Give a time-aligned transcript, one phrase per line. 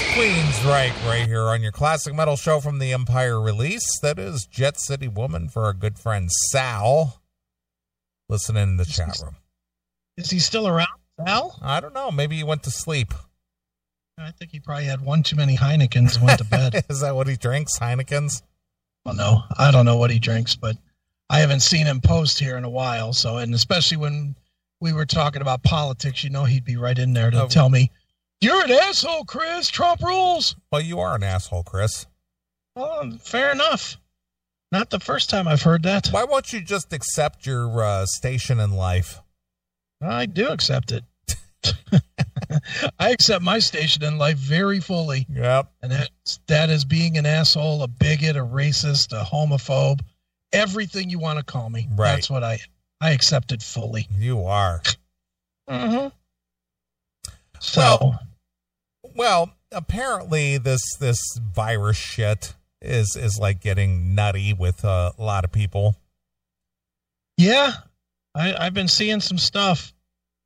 [0.00, 3.86] Queensryche right right here on your classic metal show from the Empire release.
[4.00, 7.20] That is Jet City Woman for our good friend Sal.
[8.28, 9.36] Listening in the is chat room.
[10.16, 11.58] Is he still around, Sal?
[11.62, 12.10] I don't know.
[12.10, 13.12] Maybe he went to sleep.
[14.18, 16.84] I think he probably had one too many Heinekens and went to bed.
[16.90, 17.78] is that what he drinks?
[17.78, 18.42] Heinekens?
[19.04, 20.76] Well, no, I don't know what he drinks, but
[21.28, 23.12] I haven't seen him post here in a while.
[23.12, 24.34] So, and especially when
[24.80, 27.48] we were talking about politics, you know, he'd be right in there to oh.
[27.48, 27.90] tell me
[28.40, 29.68] you're an asshole, Chris.
[29.68, 30.56] Trump rules.
[30.70, 32.06] Well, you are an asshole, Chris.
[32.74, 33.96] Well, fair enough.
[34.72, 36.08] Not the first time I've heard that.
[36.08, 39.20] Why won't you just accept your uh, station in life?
[40.00, 41.04] I do accept it.
[42.98, 45.26] I accept my station in life very fully.
[45.28, 45.72] Yep.
[45.82, 46.10] And that,
[46.46, 50.00] that is being an asshole, a bigot, a racist, a homophobe,
[50.52, 51.88] everything you want to call me.
[51.90, 52.14] Right.
[52.14, 52.60] That's what I
[53.00, 54.06] I accept it fully.
[54.18, 54.82] You are.
[55.68, 56.08] Mm-hmm.
[57.60, 58.20] So well,
[59.20, 65.44] well, apparently this this virus shit is is like getting nutty with uh, a lot
[65.44, 65.96] of people.
[67.36, 67.72] Yeah,
[68.34, 69.92] I, I've been seeing some stuff.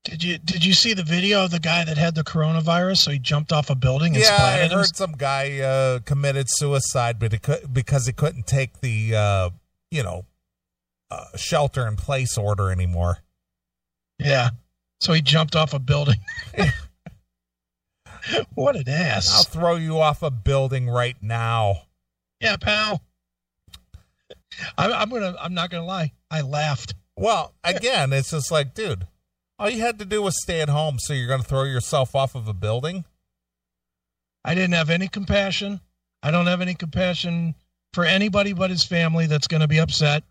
[0.02, 2.96] Did you did you see the video of the guy that had the coronavirus?
[2.96, 4.16] So he jumped off a building.
[4.16, 4.84] And yeah, I heard him?
[4.86, 9.50] some guy uh, committed suicide, but it could, because he couldn't take the uh,
[9.92, 10.26] you know
[11.12, 13.18] uh, shelter in place order anymore.
[14.18, 14.50] Yeah,
[15.00, 16.18] so he jumped off a building.
[18.54, 19.34] what an ass.
[19.34, 21.82] I'll throw you off a building right now.
[22.40, 23.02] Yeah, pal.
[24.78, 25.36] I'm, I'm gonna.
[25.40, 26.12] I'm not gonna lie.
[26.30, 26.94] I laughed.
[27.16, 29.06] Well, again, it's just like, dude,
[29.58, 30.98] all you had to do was stay at home.
[30.98, 33.04] So you're gonna throw yourself off of a building?
[34.44, 35.80] I didn't have any compassion.
[36.22, 37.54] I don't have any compassion
[37.94, 40.24] for anybody but his family that's going to be upset,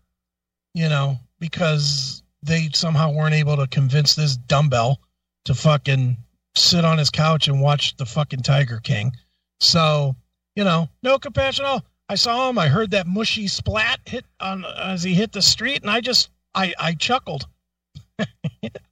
[0.74, 5.00] you know, because they somehow weren't able to convince this dumbbell
[5.46, 6.16] to fucking
[6.56, 9.12] sit on his couch and watch the fucking Tiger King.
[9.60, 10.16] So,
[10.54, 11.64] you know, no compassion.
[11.66, 12.58] Oh, I saw him.
[12.58, 16.30] I heard that mushy splat hit on as he hit the street, and I just
[16.54, 17.46] I I chuckled.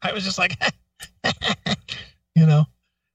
[0.02, 0.56] I was just like,
[2.34, 2.64] you know,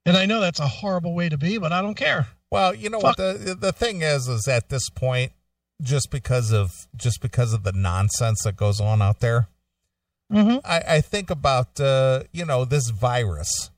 [0.05, 2.27] and I know that's a horrible way to be, but I don't care.
[2.51, 3.17] Well, you know Fuck.
[3.17, 5.33] what the the thing is is at this point,
[5.81, 9.47] just because of just because of the nonsense that goes on out there,
[10.31, 10.59] mm-hmm.
[10.63, 13.71] I, I think about uh, you know this virus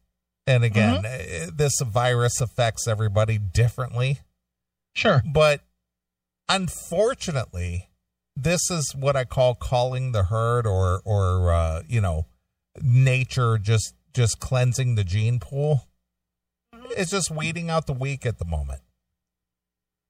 [0.50, 1.56] and again, mm-hmm.
[1.56, 4.20] this virus affects everybody differently.
[4.96, 5.22] Sure.
[5.24, 5.62] But
[6.50, 7.90] unfortunately,
[8.36, 12.26] this is what I call calling the herd or or uh, you know,
[12.82, 15.88] nature just just cleansing the gene pool.
[16.74, 16.94] Mm-hmm.
[16.98, 18.82] It's just weeding out the weak at the moment.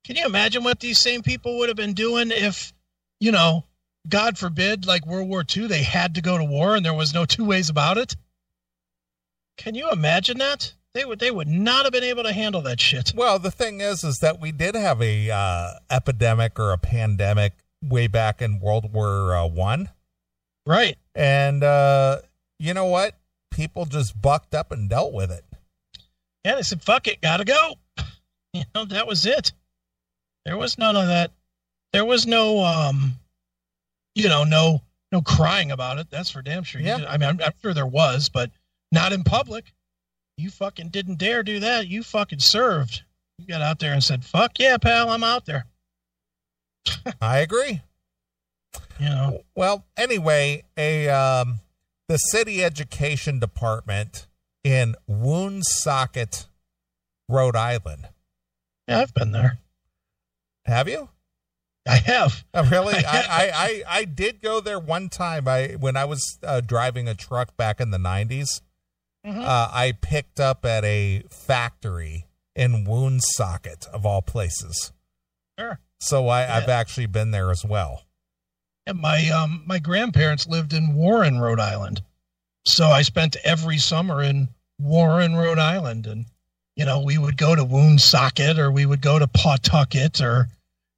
[0.06, 2.74] Can you imagine what these same people would have been doing if,
[3.20, 3.66] you know,
[4.08, 7.14] God forbid, like World War II, they had to go to war and there was
[7.14, 8.16] no two ways about it?
[9.60, 10.74] Can you imagine that?
[10.94, 13.12] They would they would not have been able to handle that shit.
[13.14, 17.54] Well, the thing is, is that we did have a uh, epidemic or a pandemic
[17.84, 19.90] way back in World War uh, One,
[20.66, 20.98] right?
[21.14, 22.20] And uh,
[22.58, 23.18] you know what?
[23.52, 25.44] People just bucked up and dealt with it.
[26.46, 27.76] Yeah, they said, "Fuck it, gotta go."
[28.52, 29.54] You know, that was it.
[30.44, 31.30] There was none of that.
[31.94, 33.14] There was no, um,
[34.16, 34.82] you know, no,
[35.12, 36.10] no crying about it.
[36.10, 36.82] That's for damn sure.
[36.82, 37.06] Yeah.
[37.08, 38.50] I mean, I'm, I'm sure there was, but
[38.92, 39.74] not in public.
[40.38, 41.88] You fucking didn't dare do that.
[41.88, 43.04] You fucking served.
[43.38, 45.66] You got out there and said, fuck yeah, pal, I'm out there.
[47.22, 47.82] I agree.
[49.00, 49.44] You know.
[49.56, 51.60] Well, anyway, a um,
[52.08, 54.28] the city education department
[54.64, 56.48] in Woonsocket,
[57.28, 58.10] Rhode Island.
[58.88, 59.60] Yeah, I've been there.
[60.66, 61.10] Have you?
[61.88, 62.44] I have.
[62.54, 62.94] Oh, really?
[63.08, 65.48] I, I, I, I, did go there one time.
[65.48, 68.62] I when I was uh, driving a truck back in the nineties.
[69.30, 69.42] Mm-hmm.
[69.42, 72.26] Uh, I picked up at a factory
[72.56, 74.92] in Woonsocket, of all places.
[75.60, 75.80] Sure.
[76.00, 76.58] So I, yeah.
[76.58, 78.04] I've actually been there as well.
[78.88, 82.02] And my um my grandparents lived in Warren, Rhode Island,
[82.66, 86.26] so I spent every summer in Warren, Rhode Island, and
[86.76, 90.48] you know we would go to Woonsocket or we would go to Pawtucket or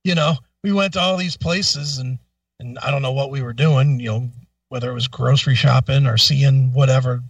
[0.06, 2.18] you know we went to all these places and
[2.60, 4.30] and I don't know what we were doing, you know,
[4.70, 7.24] whether it was grocery shopping or seeing whatever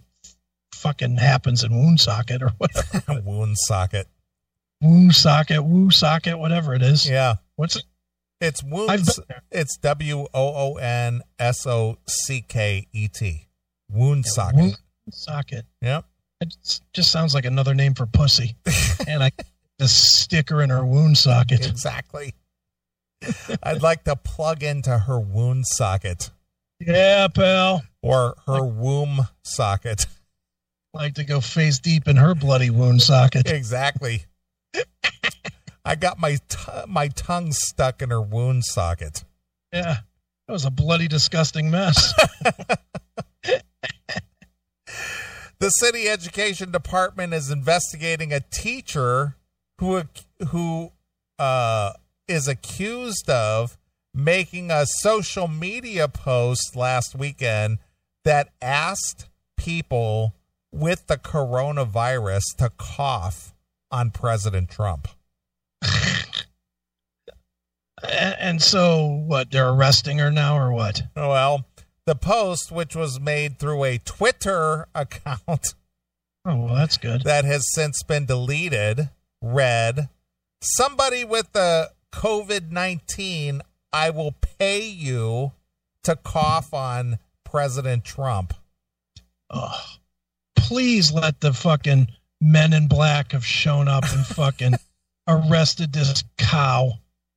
[0.74, 3.20] fucking happens in wound socket or whatever.
[3.24, 4.08] wound socket.
[4.80, 7.08] Wound socket, Woonsocket, Woonsocket, whatever it is.
[7.08, 7.36] Yeah.
[7.56, 7.84] What's it?
[8.40, 9.20] It's wounds.
[9.52, 13.46] It's W O O N S O C K E T.
[13.88, 14.58] Woonsocket.
[14.58, 14.74] Yeah,
[15.06, 15.66] Woonsocket.
[15.80, 16.04] Yep.
[16.40, 18.56] It just sounds like another name for pussy.
[19.06, 19.30] and I
[19.78, 21.64] the sticker in her wound socket.
[21.68, 22.34] Exactly.
[23.62, 26.30] I'd like to plug into her wound socket.
[26.80, 27.84] Yeah, pal.
[28.02, 30.06] Or her womb socket
[30.94, 33.48] like to go face deep in her bloody wound socket.
[33.50, 34.24] Exactly.
[35.84, 39.24] I got my t- my tongue stuck in her wound socket.
[39.72, 39.96] Yeah,
[40.46, 42.14] that was a bloody, disgusting mess.
[45.58, 49.36] the city education department is investigating a teacher
[49.78, 50.02] who
[50.48, 50.92] who
[51.38, 51.92] uh,
[52.28, 53.76] is accused of
[54.14, 57.78] making a social media post last weekend
[58.24, 60.34] that asked people
[60.72, 63.54] with the coronavirus to cough
[63.90, 65.08] on President Trump.
[68.08, 69.50] and so, what?
[69.50, 71.02] They're arresting her now, or what?
[71.14, 71.66] Well,
[72.06, 75.74] the post, which was made through a Twitter account.
[76.44, 77.22] Oh, well, that's good.
[77.22, 79.10] That has since been deleted,
[79.40, 80.08] read
[80.64, 85.50] Somebody with the COVID 19, I will pay you
[86.04, 88.54] to cough on President Trump.
[89.50, 89.80] Oh,
[90.62, 92.08] please let the fucking
[92.40, 94.74] men in black have shown up and fucking
[95.28, 96.92] arrested this cow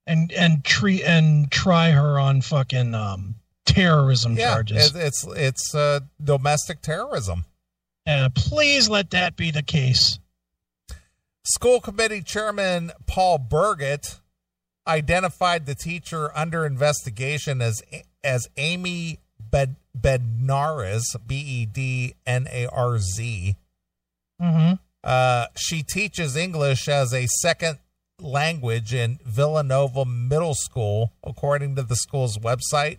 [0.07, 3.35] and and treat and try her on fucking um
[3.65, 4.95] terrorism yeah, charges.
[4.95, 7.45] It's it's uh, domestic terrorism.
[8.07, 10.19] Uh, please let that be the case.
[11.43, 14.19] School committee chairman Paul Burgett
[14.87, 17.81] identified the teacher under investigation as
[18.23, 23.55] as Amy Bed, Bednarz, B E D N A R Z.
[24.41, 24.73] Mm-hmm.
[25.03, 27.79] Uh, she teaches English as a second
[28.19, 32.97] language in Villanova Middle School, according to the school's website.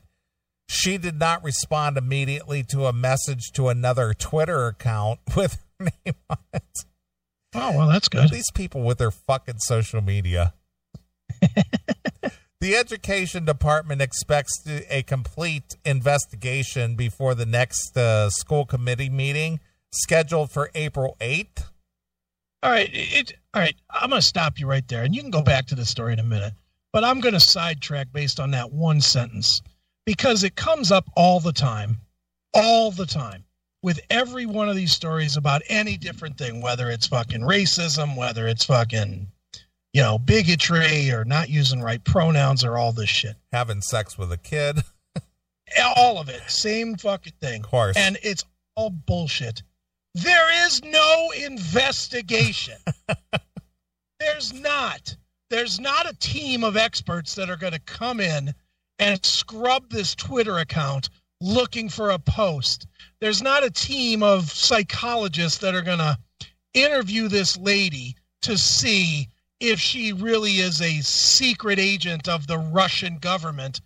[0.69, 6.14] She did not respond immediately to a message to another Twitter account with her name
[6.31, 6.84] on it.
[7.54, 8.31] Oh, well, that's good.
[8.31, 10.54] These people with their fucking social media.
[12.66, 14.60] the education department expects
[14.90, 19.60] a complete investigation before the next uh, school committee meeting
[19.92, 21.66] scheduled for April 8th.
[22.64, 23.76] All right, it, all right.
[23.88, 26.12] I'm going to stop you right there, and you can go back to the story
[26.12, 26.54] in a minute.
[26.92, 29.62] But I'm going to sidetrack based on that one sentence
[30.04, 31.98] because it comes up all the time,
[32.52, 33.44] all the time
[33.80, 38.48] with every one of these stories about any different thing, whether it's fucking racism, whether
[38.48, 39.28] it's fucking,
[39.93, 43.37] you know, bigotry or not using right pronouns or all this shit.
[43.53, 44.81] Having sex with a kid.
[45.97, 46.43] all of it.
[46.49, 47.62] Same fucking thing.
[47.62, 47.97] Of course.
[47.97, 48.44] And it's
[48.75, 49.62] all bullshit.
[50.15, 52.77] There is no investigation.
[54.19, 55.17] There's not.
[55.50, 58.55] There's not a team of experts that are going to come in
[58.99, 61.11] and scrub this Twitter account
[61.41, 62.87] looking for a post.
[63.21, 66.19] There's not a team of psychologists that are going to
[66.75, 69.29] interview this lady to see
[69.61, 73.81] if she really is a secret agent of the Russian government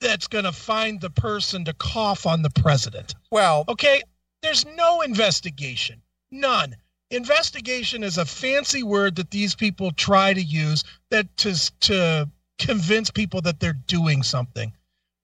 [0.00, 3.14] that's going to find the person to cough on the president.
[3.30, 4.02] Well, okay,
[4.42, 6.02] there's no investigation.
[6.30, 6.76] None.
[7.10, 12.28] Investigation is a fancy word that these people try to use that to to
[12.58, 14.72] convince people that they're doing something.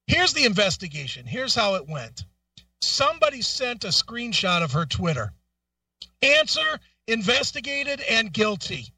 [0.07, 1.27] Here's the investigation.
[1.27, 2.25] Here's how it went.
[2.81, 5.33] Somebody sent a screenshot of her Twitter.
[6.23, 8.93] Answer investigated and guilty.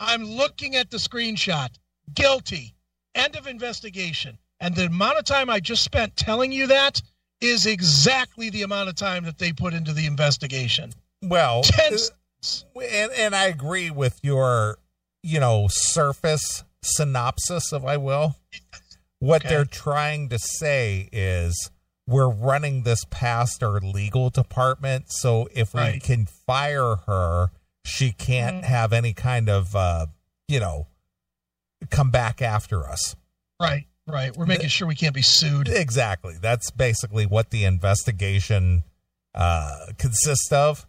[0.00, 1.68] I'm looking at the screenshot.
[2.14, 2.74] Guilty.
[3.14, 4.38] End of investigation.
[4.58, 7.00] And the amount of time I just spent telling you that
[7.40, 10.92] is exactly the amount of time that they put into the investigation.
[11.22, 14.78] Well, Ten uh, and, and I agree with your,
[15.22, 18.36] you know, surface synopsis, if I will.
[19.18, 19.54] What okay.
[19.54, 21.70] they're trying to say is
[22.06, 25.12] we're running this past our legal department.
[25.12, 26.02] So if we right.
[26.02, 27.50] can fire her,
[27.90, 28.66] she can't mm-hmm.
[28.66, 30.06] have any kind of, uh,
[30.48, 30.86] you know,
[31.90, 33.16] come back after us.
[33.60, 34.36] Right, right.
[34.36, 35.68] We're making sure we can't be sued.
[35.68, 36.36] Exactly.
[36.40, 38.84] That's basically what the investigation
[39.34, 40.86] uh, consists of.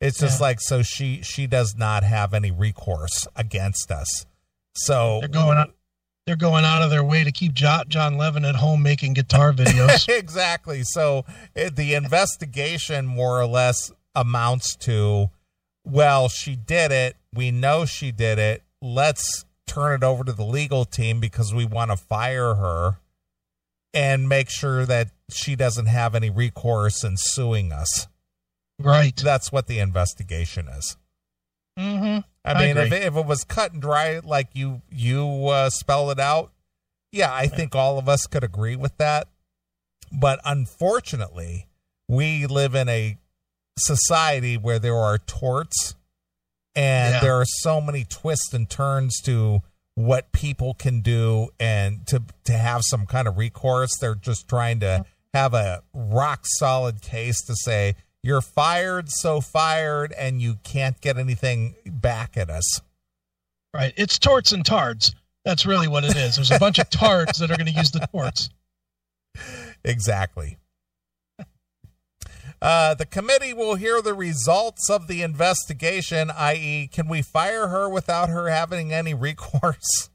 [0.00, 0.46] It's just yeah.
[0.46, 4.26] like so she she does not have any recourse against us.
[4.74, 5.72] So they're going on
[6.26, 10.08] they're going out of their way to keep John Levin at home making guitar videos.
[10.08, 10.82] exactly.
[10.82, 11.24] So
[11.54, 15.30] it, the investigation more or less amounts to
[15.86, 17.16] well, she did it.
[17.32, 18.62] We know she did it.
[18.82, 22.98] Let's turn it over to the legal team because we want to fire her
[23.94, 28.08] and make sure that she doesn't have any recourse in suing us.
[28.78, 29.16] Right.
[29.16, 30.96] That's what the investigation is.
[31.78, 32.20] Mm-hmm.
[32.44, 36.10] I mean, if, it, if it was cut and dry like you you uh, spell
[36.10, 36.52] it out,
[37.12, 39.28] yeah, I think all of us could agree with that.
[40.12, 41.66] But unfortunately,
[42.08, 43.18] we live in a
[43.78, 45.94] society where there are torts
[46.74, 47.20] and yeah.
[47.20, 49.60] there are so many twists and turns to
[49.94, 54.78] what people can do and to to have some kind of recourse they're just trying
[54.80, 57.94] to have a rock solid case to say
[58.26, 62.80] you're fired, so fired, and you can't get anything back at us.
[63.72, 63.94] Right.
[63.96, 65.14] It's torts and tards.
[65.44, 66.34] That's really what it is.
[66.34, 68.50] There's a bunch of tards that are going to use the torts.
[69.84, 70.56] Exactly.
[72.60, 77.88] Uh, the committee will hear the results of the investigation, i.e., can we fire her
[77.88, 80.10] without her having any recourse?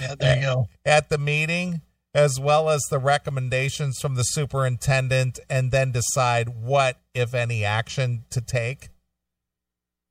[0.00, 0.68] Yeah, there you go.
[0.84, 1.82] At the meeting,
[2.14, 8.24] as well as the recommendations from the superintendent, and then decide what, if any, action
[8.30, 8.88] to take.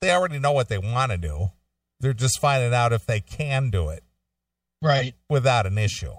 [0.02, 1.52] They already know what they want to do.
[2.00, 4.04] They're just finding out if they can do it.
[4.82, 5.14] Right.
[5.30, 6.14] Without an issue.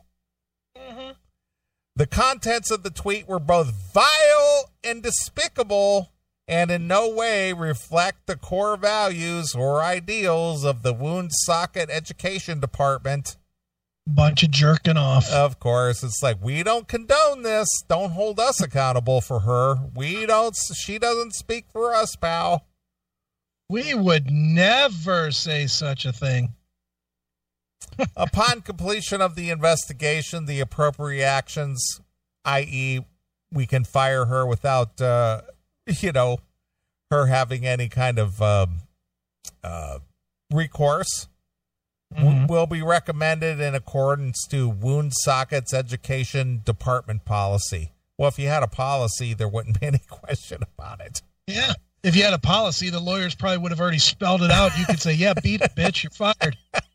[1.97, 6.11] The contents of the tweet were both vile and despicable
[6.49, 12.59] and in no way reflect the core values or ideals of the Wound Socket Education
[12.59, 13.37] Department.
[14.07, 15.31] Bunch of jerking off.
[15.31, 17.69] Of course, it's like we don't condone this.
[17.89, 19.77] Don't hold us accountable for her.
[19.95, 20.57] We don't.
[20.75, 22.67] She doesn't speak for us, pal.
[23.69, 26.55] We would never say such a thing.
[28.17, 32.01] Upon completion of the investigation, the appropriate actions,
[32.45, 33.01] i.e.,
[33.53, 35.43] we can fire her without, uh,
[35.87, 36.39] you know,
[37.11, 38.81] her having any kind of um,
[39.65, 39.99] uh,
[40.53, 41.29] recourse,
[42.15, 42.47] mm-hmm.
[42.47, 47.93] will be recommended in accordance to Woonsocket's education department policy.
[48.17, 51.23] Well, if you had a policy, there wouldn't be any question about it.
[51.47, 51.73] Yeah.
[52.03, 54.79] If you had a policy, the lawyers probably would have already spelled it out.
[54.79, 56.57] You could say, yeah, beat it, bitch, you're fired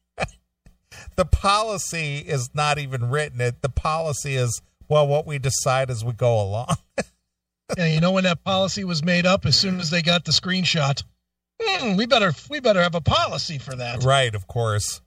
[1.16, 3.42] the policy is not even written.
[3.42, 6.76] It the policy is well, what we decide as we go along.
[7.78, 9.46] yeah, you know when that policy was made up?
[9.46, 11.02] As soon as they got the screenshot,
[11.62, 14.04] hmm, we better we better have a policy for that.
[14.04, 15.02] Right, of course.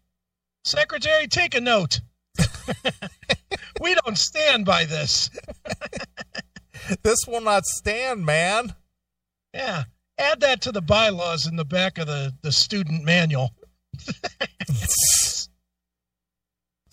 [0.64, 2.00] Secretary, take a note.
[3.80, 5.30] we don't stand by this.
[7.02, 8.74] this will not stand, man.
[9.54, 9.84] Yeah.
[10.18, 13.52] Add that to the bylaws in the back of the, the student manual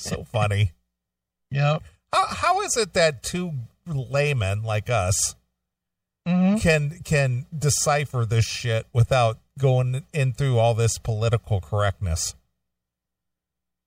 [0.10, 0.72] so funny.
[1.52, 1.80] Yeah.
[2.14, 3.54] How how is it that two
[3.86, 5.36] laymen like us
[6.28, 6.58] mm-hmm.
[6.58, 12.36] can can decipher this shit without going in through all this political correctness?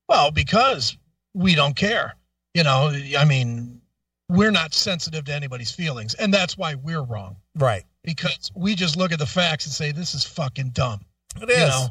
[0.08, 0.96] Well, because
[1.34, 2.14] we don't care.
[2.54, 3.80] You know, I mean,
[4.28, 7.36] we're not sensitive to anybody's feelings, and that's why we're wrong.
[7.54, 7.84] Right.
[8.02, 11.04] Because we just look at the facts and say this is fucking dumb.
[11.40, 11.58] It is.
[11.58, 11.88] You know?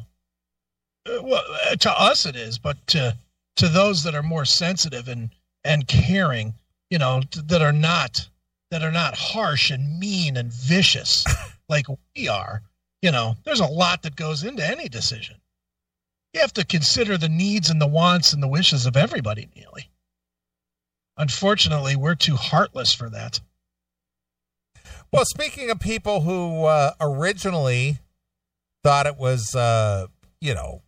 [1.07, 3.15] Uh, well, uh, to us it is, but to
[3.57, 5.29] to those that are more sensitive and
[5.63, 6.53] and caring,
[6.89, 8.27] you know, that are not
[8.71, 11.25] that are not harsh and mean and vicious
[11.69, 11.85] like
[12.15, 12.61] we are.
[13.01, 15.37] You know, there's a lot that goes into any decision.
[16.33, 19.87] You have to consider the needs and the wants and the wishes of everybody, Neeley.
[21.17, 23.39] Unfortunately, we're too heartless for that.
[25.11, 27.97] Well, speaking of people who uh, originally
[28.83, 30.07] thought it was, uh,
[30.41, 30.81] you know,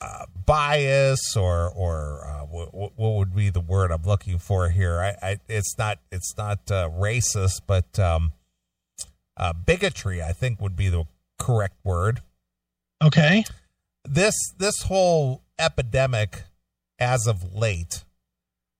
[0.00, 5.00] uh, bias or or uh, what, what would be the word I'm looking for here?
[5.00, 8.32] I, I it's not it's not uh, racist, but um,
[9.36, 10.22] uh, bigotry.
[10.22, 11.04] I think would be the
[11.38, 12.22] correct word.
[13.02, 13.44] Okay.
[14.04, 16.44] This this whole epidemic,
[16.98, 18.04] as of late,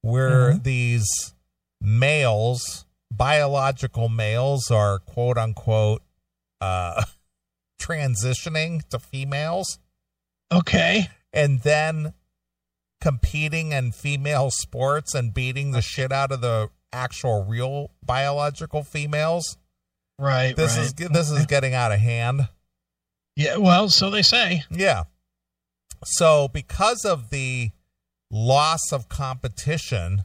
[0.03, 0.63] where mm-hmm.
[0.63, 1.35] these
[1.81, 6.03] males, biological males, are quote unquote
[6.61, 7.03] uh,
[7.81, 9.79] transitioning to females
[10.53, 11.09] Okay.
[11.33, 12.15] And then
[13.01, 19.57] competing in female sports and beating the shit out of the actual real biological females.
[20.19, 20.57] Right.
[20.57, 20.87] This right.
[20.87, 22.49] is this is getting out of hand.
[23.37, 24.65] Yeah, well, so they say.
[24.69, 25.05] Yeah.
[26.05, 27.71] So because of the
[28.31, 30.25] loss of competition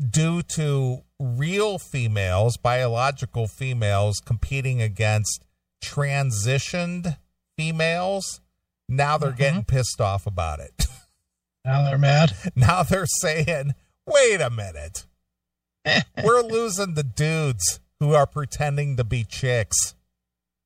[0.00, 5.44] due to real females, biological females competing against
[5.82, 7.18] transitioned
[7.56, 8.40] females,
[8.88, 9.38] now they're mm-hmm.
[9.38, 10.86] getting pissed off about it.
[11.66, 12.36] Now they're mad.
[12.54, 13.72] Now they're saying,
[14.06, 15.06] wait a minute.
[16.22, 19.94] We're losing the dudes who are pretending to be chicks.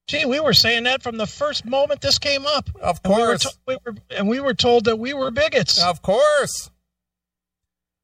[0.09, 2.71] Gee, we were saying that from the first moment this came up.
[2.81, 3.45] Of course.
[3.45, 5.81] And we were, to- we were, and we were told that we were bigots.
[5.81, 6.71] Of course.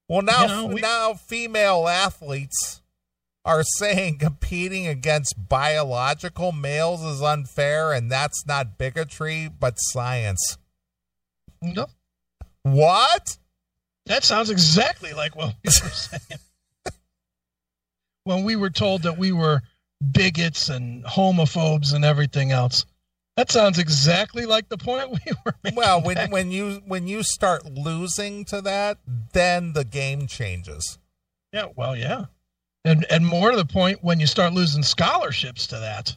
[0.08, 2.82] Well, now, you know, we- now female athletes
[3.44, 10.56] are saying competing against biological males is unfair and that's not bigotry but science.
[11.60, 11.86] No.
[12.62, 13.36] What?
[14.06, 16.40] That sounds exactly like what we were saying.
[18.24, 19.62] when we were told that we were
[20.12, 22.84] bigots and homophobes and everything else.
[23.36, 25.76] That sounds exactly like the point we were making.
[25.76, 26.32] Well, when back.
[26.32, 28.98] when you when you start losing to that,
[29.32, 30.98] then the game changes.
[31.52, 32.26] Yeah, well, yeah.
[32.84, 36.14] And and more to the point, when you start losing scholarships to that,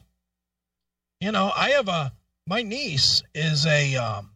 [1.20, 2.12] you know, I have a
[2.46, 4.30] my niece is a um,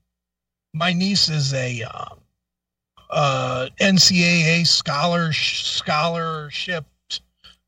[0.73, 2.15] my niece is a uh,
[3.11, 6.87] uh, NCAA scholar scholarship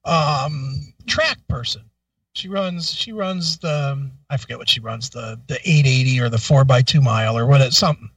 [0.04, 1.83] um, track person.
[2.35, 6.38] She runs she runs the I forget what she runs the the 880 or the
[6.38, 8.11] four by two mile or what it's something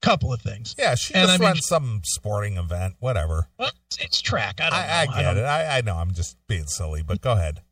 [0.00, 0.74] couple of things.
[0.78, 3.48] Yeah, she and just I mean, runs some sporting event, whatever.
[3.58, 4.60] Well, it's, it's track.
[4.60, 5.44] I, I, I get I it.
[5.44, 5.96] I, I know.
[5.96, 7.62] I'm just being silly, but go ahead.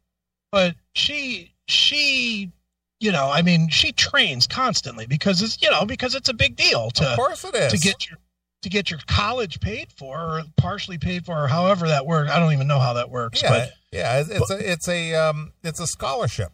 [0.51, 2.53] But she she
[2.99, 6.57] you know, I mean, she trains constantly because it's you know because it's a big
[6.57, 8.19] deal to of course it is to get your
[8.63, 12.31] to get your college paid for or partially paid for or however that works.
[12.31, 13.43] I don't even know how that works.
[13.43, 16.53] Yeah, but yeah, it's, but, a it's a um it's a scholarship.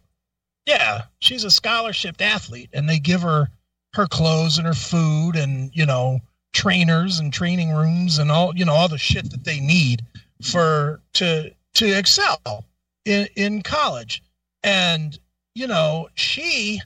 [0.67, 3.49] Yeah, she's a scholarship athlete, and they give her
[3.95, 6.21] her clothes and her food and you know
[6.53, 10.03] trainers and training rooms and all you know all the shit that they need
[10.43, 12.65] for to to excel
[13.05, 14.23] in in college.
[14.63, 15.19] And
[15.55, 16.81] you know she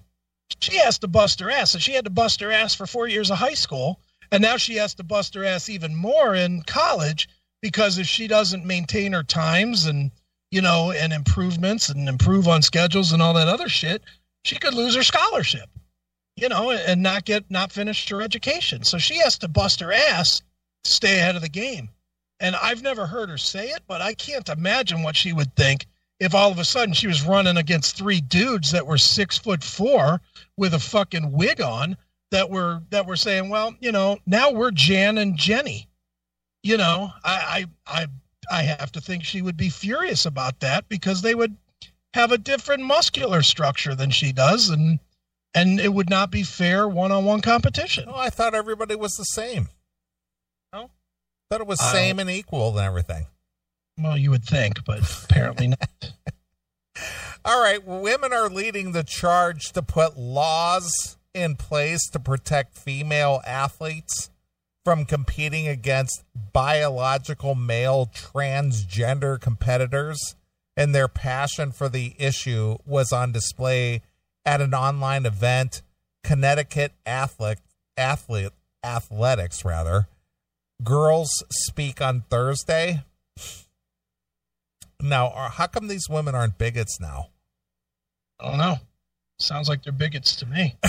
[0.61, 1.75] she has to bust her ass.
[1.75, 4.01] And she had to bust her ass for four years of high school.
[4.33, 7.29] And now she has to bust her ass even more in college
[7.63, 10.11] because if she doesn't maintain her times and
[10.51, 14.03] you know and improvements and improve on schedules and all that other shit
[14.45, 15.69] she could lose her scholarship
[16.37, 18.85] you know, and not get not finish her education.
[18.85, 20.43] So she has to bust her ass
[20.85, 21.89] stay ahead of the game.
[22.39, 25.87] And I've never heard her say it, but I can't imagine what she would think
[26.21, 29.65] if all of a sudden she was running against three dudes that were six foot
[29.65, 30.21] four
[30.57, 31.97] with a fucking wig on
[32.31, 35.89] that were that were saying, well, you know, now we're Jan and Jenny.
[36.63, 38.07] You know, I I I
[38.51, 41.57] I have to think she would be furious about that because they would
[42.15, 44.99] have a different muscular structure than she does and
[45.57, 48.05] and it would not be fair one-on-one competition.
[48.07, 49.69] Oh, I thought everybody was the same.
[50.73, 50.91] No,
[51.51, 53.27] thought it was same and equal and everything.
[53.99, 56.13] Well, you would think, but apparently not.
[57.45, 63.41] All right, women are leading the charge to put laws in place to protect female
[63.47, 64.31] athletes
[64.85, 70.37] from competing against biological male transgender competitors,
[70.77, 74.03] and their passion for the issue was on display
[74.47, 75.83] at an online event,
[76.25, 77.59] Connecticut Athlete,
[77.97, 80.07] Athlete Athletics rather.
[80.83, 83.03] Girls speak on Thursday.
[85.01, 87.27] Now, how come these women aren't bigots now?
[88.41, 88.77] I don't know.
[89.39, 90.77] Sounds like they're bigots to me.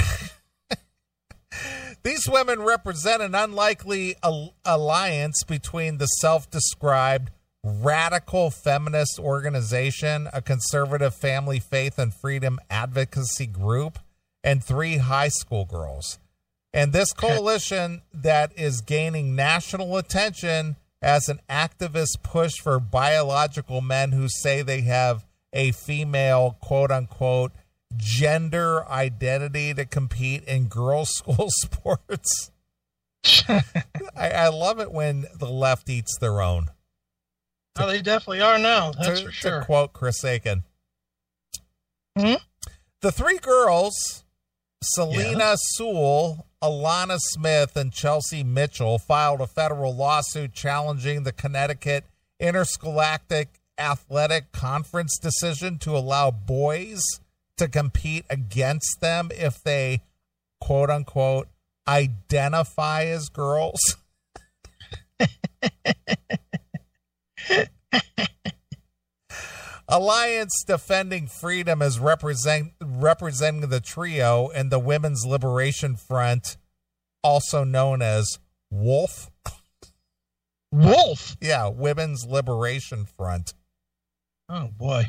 [2.04, 7.32] These women represent an unlikely al- alliance between the self described
[7.68, 14.00] radical feminist organization, a conservative family faith and freedom advocacy group,
[14.44, 16.20] and three high school girls.
[16.74, 24.12] And this coalition that is gaining national attention as an activist push for biological men
[24.12, 27.52] who say they have a female quote unquote
[27.96, 32.52] gender identity to compete in girls' school sports.
[33.50, 33.64] I,
[34.16, 36.70] I love it when the left eats their own.
[37.78, 38.92] To, oh, they definitely are now.
[38.92, 39.60] That's to, for sure.
[39.60, 40.64] To quote Chris Aiken.
[42.18, 42.36] Hmm?
[43.02, 44.24] The three girls,
[44.84, 45.56] Selina yeah.
[45.58, 52.06] Soule, Alanna Smith, and Chelsea Mitchell, filed a federal lawsuit challenging the Connecticut
[52.40, 57.04] Interscholastic Athletic Conference decision to allow boys
[57.58, 60.02] to compete against them if they,
[60.60, 61.48] quote unquote,
[61.88, 63.80] identify as girls.
[69.90, 76.58] Alliance Defending Freedom is represent, representing the trio and the Women's Liberation Front,
[77.24, 78.38] also known as
[78.70, 79.32] Wolf.
[80.74, 81.38] Wolf?
[81.40, 83.54] Yeah, Women's Liberation Front.
[84.50, 85.08] Oh, boy.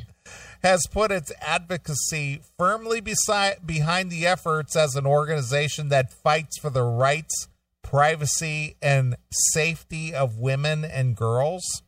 [0.62, 6.70] Has put its advocacy firmly beside, behind the efforts as an organization that fights for
[6.70, 7.48] the rights,
[7.82, 11.82] privacy, and safety of women and girls.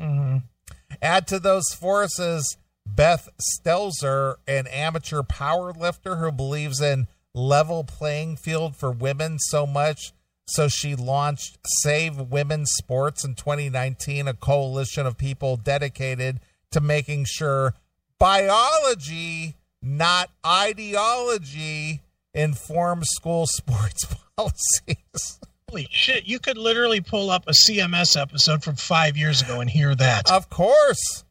[0.00, 0.38] Mm-hmm.
[1.02, 2.56] Add to those forces
[2.86, 9.66] Beth Stelzer, an amateur power lifter who believes in level playing field for women so
[9.66, 10.12] much
[10.48, 16.38] so she launched Save Women's Sports in 2019, a coalition of people dedicated
[16.70, 17.74] to making sure
[18.18, 24.06] biology, not ideology, informs school sports
[24.36, 25.40] policies.
[25.68, 29.68] Holy shit, you could literally pull up a CMS episode from five years ago and
[29.68, 30.30] hear that.
[30.30, 31.24] Of course.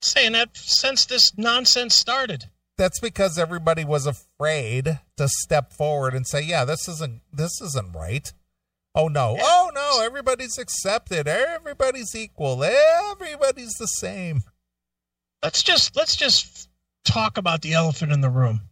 [0.00, 2.46] Saying that since this nonsense started.
[2.76, 7.94] That's because everybody was afraid to step forward and say, Yeah, this isn't this isn't
[7.94, 8.32] right.
[8.94, 9.36] Oh no.
[9.36, 9.42] Yeah.
[9.44, 11.28] Oh no, everybody's accepted.
[11.28, 12.64] Everybody's equal.
[12.64, 14.42] Everybody's the same.
[15.44, 16.68] Let's just let's just
[17.04, 18.62] talk about the elephant in the room.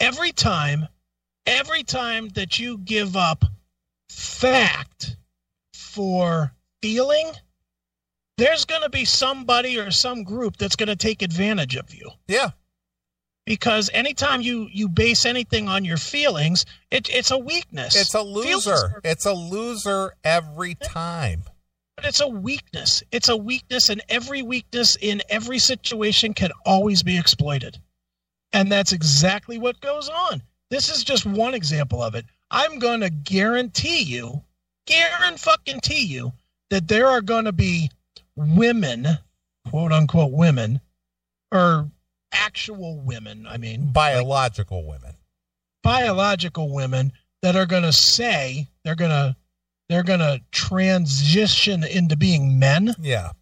[0.00, 0.88] Every time
[1.46, 3.44] every time that you give up
[4.14, 5.16] fact
[5.74, 7.32] for feeling,
[8.36, 12.10] there's going to be somebody or some group that's going to take advantage of you.
[12.26, 12.50] Yeah.
[13.46, 17.94] Because anytime you you base anything on your feelings, it, it's a weakness.
[17.94, 18.72] It's a loser.
[18.72, 21.42] Are, it's a loser every time.
[21.96, 23.02] But it's a weakness.
[23.12, 27.78] It's a weakness, and every weakness in every situation can always be exploited.
[28.52, 30.42] And that's exactly what goes on.
[30.70, 32.24] This is just one example of it.
[32.50, 34.42] I'm going to guarantee you,
[34.86, 36.32] guarantee you,
[36.70, 37.90] that there are going to be
[38.36, 39.06] women,
[39.68, 40.80] quote unquote women,
[41.52, 41.90] or
[42.32, 45.16] actual women, I mean, biological like, women.
[45.82, 49.36] Biological women that are going to say they're going to
[49.88, 52.94] they're going to transition into being men.
[52.98, 53.32] Yeah.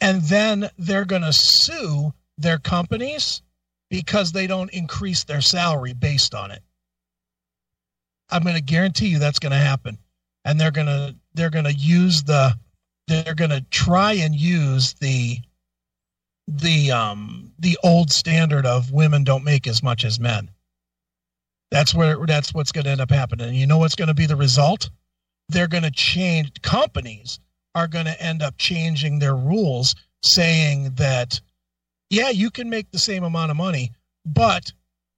[0.00, 3.42] And then they're going to sue their companies
[3.88, 6.62] because they don't increase their salary based on it.
[8.30, 9.98] I'm going to guarantee you that's going to happen.
[10.44, 12.54] And they're going to they're going to use the
[13.06, 15.38] they're going to try and use the
[16.46, 20.50] the um the old standard of women don't make as much as men.
[21.70, 23.48] That's where that's what's going to end up happening.
[23.48, 24.90] And you know what's going to be the result?
[25.50, 27.40] They're going to change companies
[27.74, 31.40] are going to end up changing their rules saying that
[32.10, 33.92] yeah, you can make the same amount of money,
[34.24, 34.72] but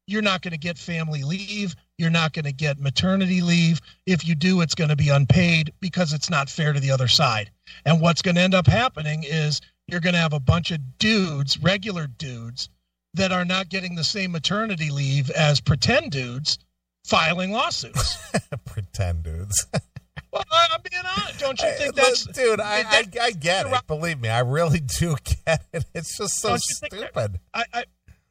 [0.06, 1.76] you're not going to get family leave.
[2.00, 3.78] You're not going to get maternity leave.
[4.06, 7.08] If you do, it's going to be unpaid because it's not fair to the other
[7.08, 7.50] side.
[7.84, 10.98] And what's going to end up happening is you're going to have a bunch of
[10.98, 12.70] dudes, regular dudes,
[13.12, 16.58] that are not getting the same maternity leave as pretend dudes
[17.04, 18.16] filing lawsuits.
[18.64, 19.66] pretend dudes.
[20.32, 21.38] well, I'm being honest.
[21.38, 22.60] Don't you think that's dude?
[22.60, 23.86] I, I, I get it.
[23.86, 25.84] Believe me, I really do get it.
[25.94, 27.40] It's just so stupid.
[27.52, 27.84] I, I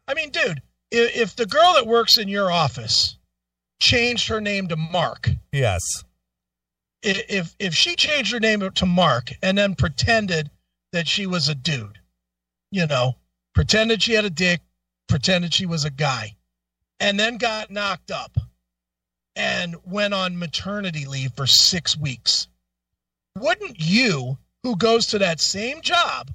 [0.07, 3.18] I mean, dude, if, if the girl that works in your office
[3.79, 5.81] changed her name to Mark, yes.
[7.01, 10.51] If if she changed her name to Mark and then pretended
[10.91, 11.99] that she was a dude,
[12.71, 13.15] you know,
[13.53, 14.61] pretended she had a dick,
[15.07, 16.35] pretended she was a guy,
[16.99, 18.37] and then got knocked up
[19.35, 22.47] and went on maternity leave for six weeks,
[23.37, 26.31] wouldn't you, who goes to that same job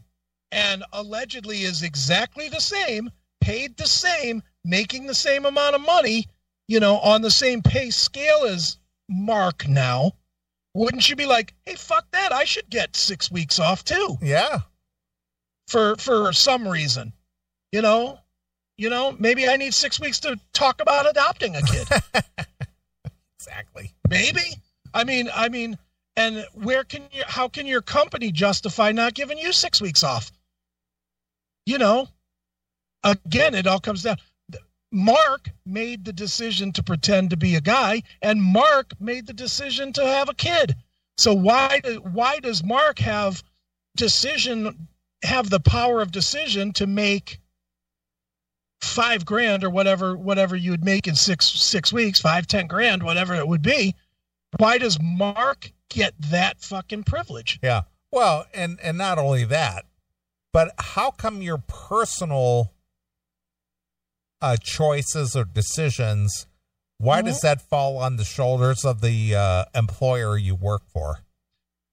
[0.50, 6.26] and allegedly is exactly the same, paid the same, making the same amount of money,
[6.68, 10.12] you know, on the same pay scale as Mark now,
[10.74, 12.32] wouldn't you be like, hey, fuck that.
[12.32, 14.18] I should get six weeks off too.
[14.20, 14.60] Yeah.
[15.68, 17.12] For for some reason.
[17.72, 18.18] You know?
[18.76, 21.86] You know, maybe I need six weeks to talk about adopting a kid.
[23.38, 23.92] exactly.
[24.08, 24.40] Maybe.
[24.92, 25.78] I mean, I mean,
[26.16, 30.32] and where can you how can your company justify not giving you six weeks off?
[31.66, 32.08] You know,
[33.04, 34.16] again, it all comes down.
[34.94, 39.92] Mark made the decision to pretend to be a guy, and Mark made the decision
[39.94, 40.76] to have a kid.
[41.18, 41.80] So why
[42.12, 43.42] why does Mark have
[43.96, 44.86] decision
[45.24, 47.40] have the power of decision to make
[48.80, 53.02] five grand or whatever whatever you would make in six six weeks, five ten grand,
[53.02, 53.96] whatever it would be?
[54.58, 57.58] Why does Mark get that fucking privilege?
[57.64, 57.82] Yeah.
[58.12, 59.86] Well, and and not only that,
[60.52, 62.73] but how come your personal
[64.40, 66.46] uh, choices or decisions,
[66.98, 67.28] why mm-hmm.
[67.28, 71.18] does that fall on the shoulders of the uh, employer you work for?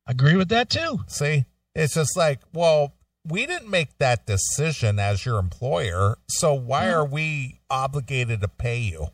[0.08, 1.00] Agree with that too.
[1.08, 2.94] See, it's just like, well,
[3.26, 6.94] we didn't make that decision as your employer, so why mm-hmm.
[6.96, 9.08] are we obligated to pay you?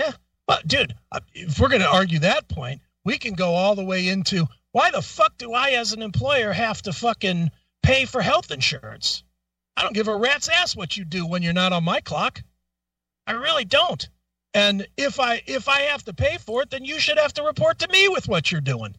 [0.00, 0.12] Yeah,
[0.46, 3.84] but dude, uh, if we're going to argue that point, we can go all the
[3.84, 7.50] way into why the fuck do I, as an employer, have to fucking
[7.82, 9.24] pay for health insurance?
[9.78, 12.42] I don't give a rat's ass what you do when you're not on my clock.
[13.28, 14.08] I really don't.
[14.52, 17.44] And if I if I have to pay for it, then you should have to
[17.44, 18.96] report to me with what you're doing.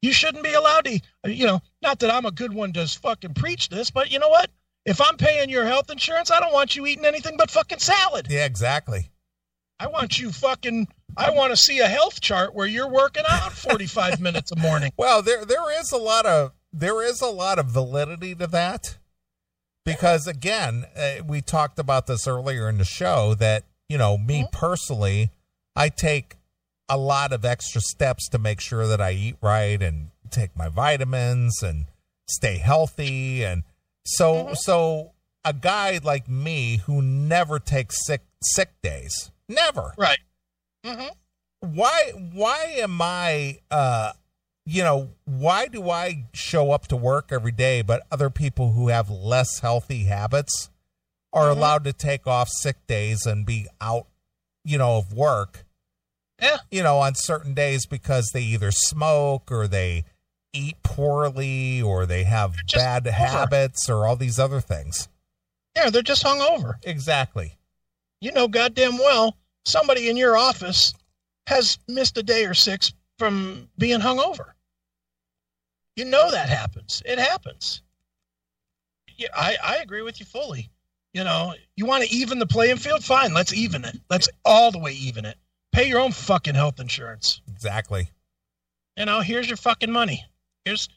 [0.00, 3.34] You shouldn't be allowed to, you know, not that I'm a good one to fucking
[3.34, 4.50] preach this, but you know what?
[4.86, 8.28] If I'm paying your health insurance, I don't want you eating anything but fucking salad.
[8.30, 9.10] Yeah, exactly.
[9.78, 13.52] I want you fucking I want to see a health chart where you're working out
[13.52, 14.92] 45 minutes a morning.
[14.96, 18.96] Well, there there is a lot of there is a lot of validity to that
[19.86, 24.42] because again, uh, we talked about this earlier in the show that, you know, me
[24.42, 24.50] mm-hmm.
[24.50, 25.30] personally,
[25.76, 26.34] I take
[26.88, 30.68] a lot of extra steps to make sure that I eat right and take my
[30.68, 31.86] vitamins and
[32.28, 33.62] stay healthy and
[34.04, 34.54] so mm-hmm.
[34.54, 35.12] so
[35.44, 39.92] a guy like me who never takes sick sick days, never.
[39.96, 40.18] Right.
[40.84, 41.08] Mm-hmm.
[41.74, 44.12] Why why am I uh
[44.66, 48.88] you know, why do I show up to work every day, but other people who
[48.88, 50.70] have less healthy habits
[51.32, 51.58] are mm-hmm.
[51.58, 54.06] allowed to take off sick days and be out
[54.66, 55.64] you know, of work.
[56.42, 56.58] Yeah.
[56.70, 60.04] You know, on certain days because they either smoke or they
[60.52, 65.08] eat poorly or they have bad habits or all these other things.
[65.76, 66.78] Yeah, they're just hung over.
[66.82, 67.56] Exactly.
[68.20, 70.92] You know goddamn well somebody in your office
[71.46, 74.54] has missed a day or six from being hung over.
[75.96, 77.02] You know that happens.
[77.04, 77.82] It happens.
[79.16, 80.70] Yeah, I, I agree with you fully.
[81.14, 83.02] You know, you want to even the playing field?
[83.02, 83.98] Fine, let's even it.
[84.10, 85.38] Let's all the way even it.
[85.72, 87.40] Pay your own fucking health insurance.
[87.48, 88.10] Exactly.
[88.98, 90.24] You know, here's your fucking money.
[90.66, 90.88] Here's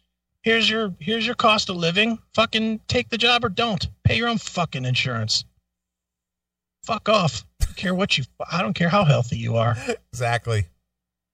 [0.43, 2.19] here's your here's your cost of living.
[2.33, 3.88] Fucking take the job or don't.
[4.03, 5.45] Pay your own fucking insurance.
[6.83, 7.45] Fuck off.
[7.62, 9.77] I don't care what you I don't care how healthy you are.
[10.12, 10.65] Exactly.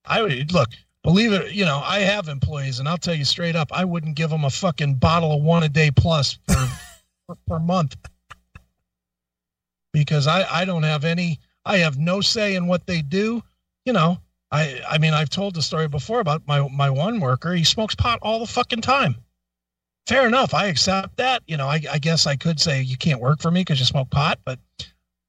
[0.05, 0.69] I would look,
[1.05, 4.15] believe it, you know, I have employees, and I'll tell you straight up, I wouldn't
[4.15, 6.67] give them a fucking bottle of one a day plus per,
[7.27, 7.95] per, per month
[9.93, 13.43] because I, I don't have any, I have no say in what they do.
[13.85, 14.17] You know,
[14.51, 17.53] I, I mean, I've told the story before about my, my one worker.
[17.53, 19.15] He smokes pot all the fucking time.
[20.07, 20.55] Fair enough.
[20.55, 21.43] I accept that.
[21.45, 23.85] You know, I, I guess I could say you can't work for me because you
[23.85, 24.57] smoke pot, but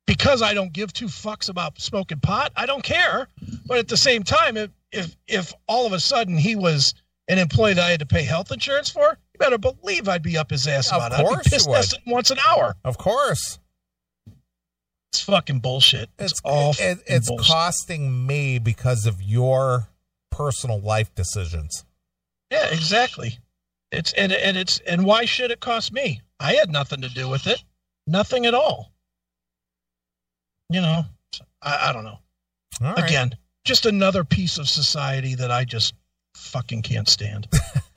[0.07, 3.29] because I don't give two fucks about smoking pot, I don't care.
[3.67, 6.95] But at the same time, if if if all of a sudden he was
[7.29, 10.39] an employee that I had to pay health insurance for, you better believe I'd be
[10.39, 11.19] up his ass about it.
[11.19, 12.77] I'd be pissed once an hour.
[12.85, 13.59] Of course.
[15.11, 16.11] It's fucking bullshit.
[16.19, 17.47] It's, it's all it, it's bullshit.
[17.47, 19.89] costing me because of your
[20.31, 21.85] personal life decisions.
[22.51, 23.39] Yeah, exactly.
[23.91, 26.21] It's and and it's and why should it cost me?
[26.39, 27.65] I had nothing to do with it.
[28.07, 28.93] Nothing at all.
[30.69, 31.05] You know,
[31.63, 32.19] I, I don't know.
[32.97, 35.95] Again, just another piece of society that I just
[36.35, 37.49] fucking can't stand.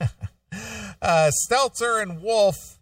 [1.02, 2.78] uh, Stelzer and Wolf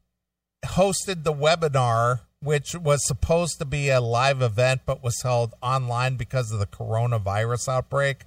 [0.64, 6.16] hosted the webinar, which was supposed to be a live event but was held online
[6.16, 8.24] because of the coronavirus outbreak.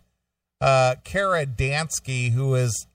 [0.60, 2.88] Uh, Kara Dansky, who is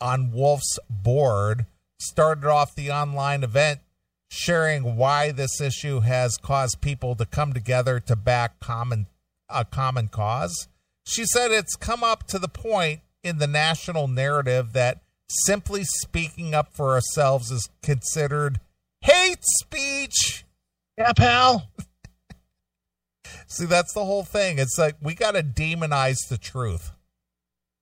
[0.00, 1.66] on Wolf's board,
[1.98, 3.80] started off the online event
[4.30, 9.06] sharing why this issue has caused people to come together to back common
[9.48, 10.68] a common cause.
[11.04, 16.54] She said it's come up to the point in the national narrative that simply speaking
[16.54, 18.60] up for ourselves is considered
[19.00, 20.44] hate speech.
[20.96, 21.68] Yeah, pal.
[23.48, 24.60] See, that's the whole thing.
[24.60, 26.92] It's like we got to demonize the truth.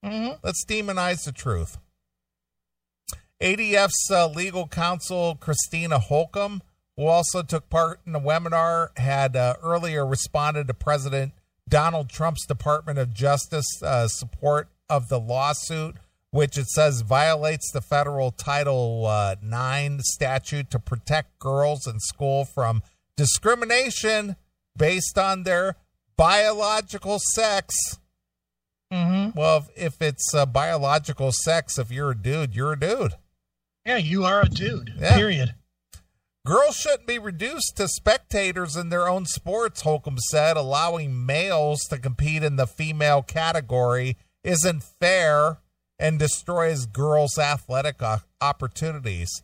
[0.02, 0.36] Mm-hmm.
[0.42, 1.76] Let's demonize the truth.
[3.40, 6.62] ADF's uh, legal counsel, Christina Holcomb,
[6.96, 11.32] who also took part in the webinar, had uh, earlier responded to President
[11.68, 15.96] Donald Trump's Department of Justice uh, support of the lawsuit,
[16.30, 22.44] which it says violates the federal Title uh, 9 statute to protect girls in school
[22.44, 22.82] from
[23.16, 24.34] discrimination
[24.76, 25.76] based on their
[26.16, 27.98] biological sex.
[28.92, 29.38] Mm-hmm.
[29.38, 33.14] Well, if, if it's uh, biological sex, if you're a dude, you're a dude.
[33.86, 34.94] Yeah, you are a dude.
[34.98, 35.16] Yeah.
[35.16, 35.54] Period.
[36.46, 40.56] Girls shouldn't be reduced to spectators in their own sports, Holcomb said.
[40.56, 45.58] Allowing males to compete in the female category isn't fair
[45.98, 48.00] and destroys girls' athletic
[48.40, 49.42] opportunities.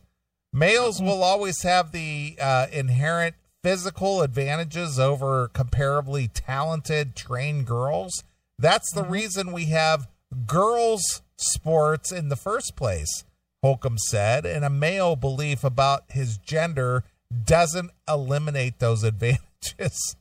[0.51, 8.23] Males will always have the uh, inherent physical advantages over comparably talented, trained girls.
[8.57, 9.11] That's the mm-hmm.
[9.11, 10.07] reason we have
[10.47, 13.25] girls' sports in the first place.
[13.65, 17.03] Holcomb said, and a male belief about his gender
[17.45, 20.15] doesn't eliminate those advantages.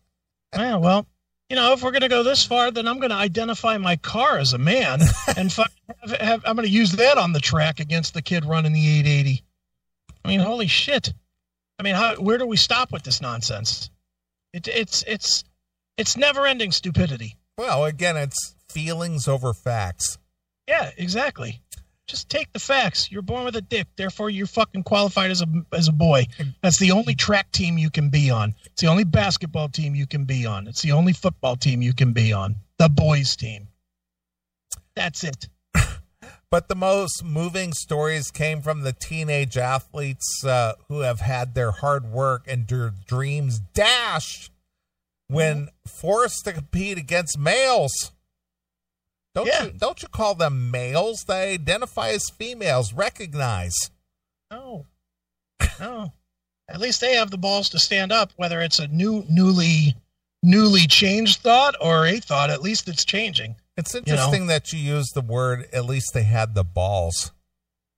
[0.56, 1.06] yeah, well,
[1.50, 3.96] you know, if we're going to go this far, then I'm going to identify my
[3.96, 5.02] car as a man,
[5.36, 5.70] and have,
[6.18, 9.44] have, I'm going to use that on the track against the kid running the 880.
[10.24, 11.12] I mean, holy shit!
[11.78, 13.90] I mean, how, where do we stop with this nonsense?
[14.54, 15.44] It, it's it's
[15.98, 17.36] it's never-ending stupidity.
[17.58, 20.16] Well, again, it's feelings over facts.
[20.66, 21.60] Yeah, exactly.
[22.06, 23.10] Just take the facts.
[23.10, 26.26] You're born with a dick, therefore you're fucking qualified as a as a boy.
[26.62, 28.54] That's the only track team you can be on.
[28.66, 30.68] It's the only basketball team you can be on.
[30.68, 32.56] It's the only football team you can be on.
[32.78, 33.68] The boys team.
[34.94, 35.48] That's it.
[36.50, 41.70] but the most moving stories came from the teenage athletes uh, who have had their
[41.70, 44.50] hard work and their dreams dashed
[45.28, 48.12] when forced to compete against males.
[49.34, 49.64] Don't yeah.
[49.64, 51.24] you don't you call them males?
[51.26, 52.92] They identify as females.
[52.92, 53.74] Recognize.
[54.50, 54.86] No.
[55.80, 56.12] No.
[56.68, 59.94] At least they have the balls to stand up, whether it's a new newly
[60.42, 63.56] newly changed thought or a thought, at least it's changing.
[63.76, 64.46] It's interesting you know?
[64.46, 67.32] that you use the word at least they had the balls.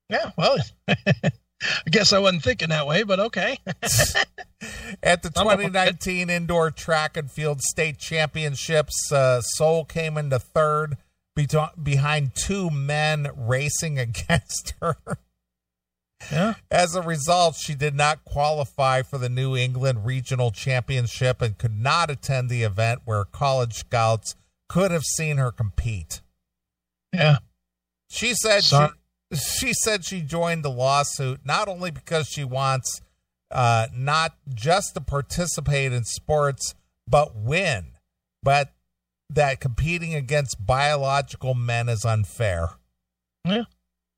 [0.09, 0.57] Yeah, well
[0.89, 3.59] I guess I wasn't thinking that way, but okay.
[5.03, 10.97] At the 2019 Indoor Track and Field State Championships, uh, Soule came into third
[11.37, 11.47] be-
[11.81, 14.97] behind two men racing against her.
[16.33, 16.55] Yeah.
[16.71, 21.79] As a result, she did not qualify for the New England Regional Championship and could
[21.79, 24.35] not attend the event where college scouts
[24.69, 26.23] could have seen her compete.
[27.13, 27.39] Yeah.
[28.11, 28.87] She said she,
[29.35, 33.01] she said she joined the lawsuit not only because she wants
[33.51, 36.75] uh, not just to participate in sports
[37.09, 37.93] but win,
[38.43, 38.73] but
[39.31, 42.71] that competing against biological men is unfair.
[43.45, 43.65] Yeah.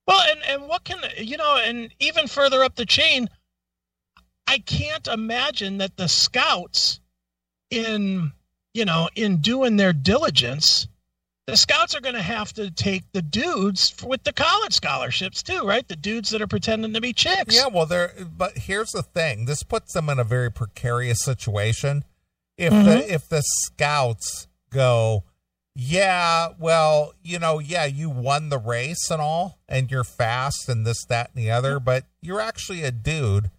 [0.06, 3.28] Well, and and what can you know, and even further up the chain,
[4.46, 7.00] I can't imagine that the scouts
[7.70, 8.32] in
[8.72, 10.88] you know in doing their diligence
[11.46, 15.62] the scouts are going to have to take the dudes with the college scholarships too,
[15.62, 15.88] right?
[15.88, 17.54] The dudes that are pretending to be chicks.
[17.54, 18.12] Yeah, well, they're.
[18.36, 22.04] But here's the thing: this puts them in a very precarious situation.
[22.58, 22.84] If Mhm.
[22.84, 25.24] the if the scouts go,
[25.74, 30.84] yeah, well, you know, yeah, you won the race and all, and you're fast and
[30.84, 33.50] this, that, and the other, but you're actually a dude.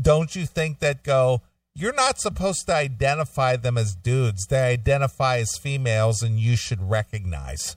[0.00, 1.42] Don't you think that go?
[1.74, 4.46] You're not supposed to identify them as dudes.
[4.46, 7.76] They identify as females, and you should recognize.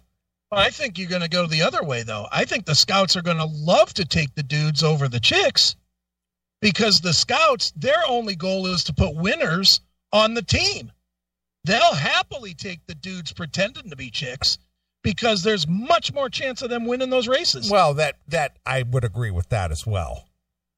[0.51, 2.27] Well, I think you're going to go the other way, though.
[2.31, 5.75] I think the scouts are going to love to take the dudes over the chicks
[6.61, 9.79] because the scouts, their only goal is to put winners
[10.11, 10.91] on the team.
[11.65, 14.57] They'll happily take the dudes pretending to be chicks
[15.03, 17.69] because there's much more chance of them winning those races.
[17.69, 20.25] Well, that that I would agree with that as well.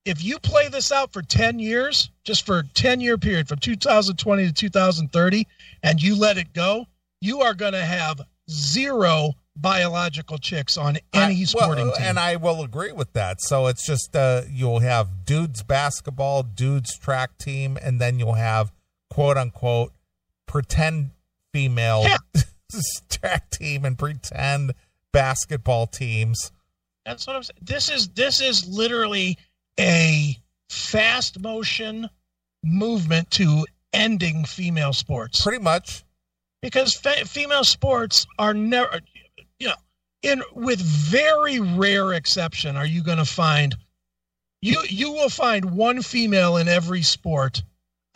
[0.05, 3.59] if you play this out for 10 years, just for a 10 year period from
[3.59, 5.47] 2020 to 2030,
[5.83, 6.87] and you let it go,
[7.21, 12.05] you are going to have zero biological chicks on any I- sporting well, team.
[12.05, 13.41] And I will agree with that.
[13.41, 18.71] So it's just uh, you'll have dudes basketball, dudes track team, and then you'll have
[19.11, 19.93] quote unquote
[20.51, 21.11] pretend
[21.53, 22.17] female Yeah.
[23.09, 24.73] track team and pretend
[25.13, 26.51] basketball teams.
[27.05, 27.57] That's what I'm saying.
[27.61, 29.37] This is this is literally
[29.79, 30.37] a
[30.69, 32.09] fast motion
[32.63, 35.41] movement to ending female sports.
[35.41, 36.03] Pretty much.
[36.61, 38.99] because fe- female sports are never
[39.59, 39.73] you know
[40.21, 43.75] in with very rare exception are you going to find
[44.61, 47.63] you you will find one female in every sport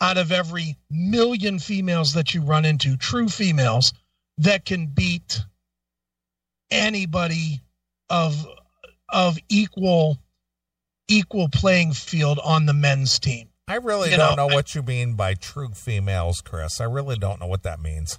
[0.00, 3.92] out of every million females that you run into true females
[4.38, 5.40] that can beat
[6.70, 7.60] anybody
[8.10, 8.46] of
[9.08, 10.18] of equal
[11.08, 14.82] equal playing field on the men's team I really You don't know, know, what you
[14.82, 16.80] mean by true females, Chris.
[16.80, 18.18] I really don't know what that means.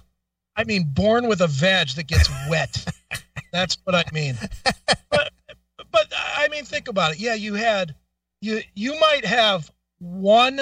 [0.54, 2.84] I mean, born with a vag that gets wet.
[3.52, 4.36] That's what I mean.
[5.10, 5.32] But,
[5.90, 7.20] but I mean, think about it.
[7.20, 7.94] Yeah, you had
[8.42, 10.60] you you might have one.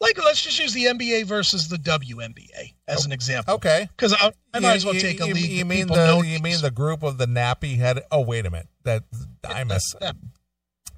[0.00, 3.54] Like, let's just use the NBA versus the WNBA as an example.
[3.54, 3.88] Okay.
[3.96, 5.50] Because I, I might You- as well you- take a you, league.
[5.50, 8.00] You mean the know you mean the group of the nappy head?
[8.12, 8.68] Oh, wait a minute.
[8.84, 9.02] That
[9.44, 9.82] I miss.
[10.00, 10.12] Yeah.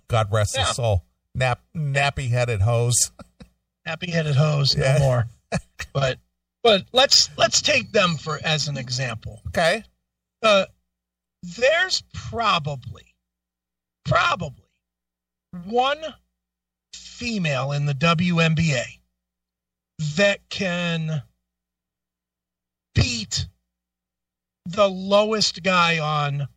[0.09, 0.67] God rest Yeah.
[0.67, 1.05] his soul.
[1.35, 3.11] Nap nappy headed hose.
[3.87, 4.99] happy headed hose Yeah.
[4.99, 5.27] no more.
[5.95, 6.19] but
[6.63, 9.41] but let's let's take them for as an example.
[9.49, 9.83] Okay.
[10.43, 10.67] uh,
[11.43, 13.15] there's probably
[14.05, 14.69] probably
[15.65, 15.99] one
[17.25, 18.83] female in the WNBA
[20.17, 21.23] that can
[22.95, 23.47] beat
[24.65, 26.49] the lowest guy on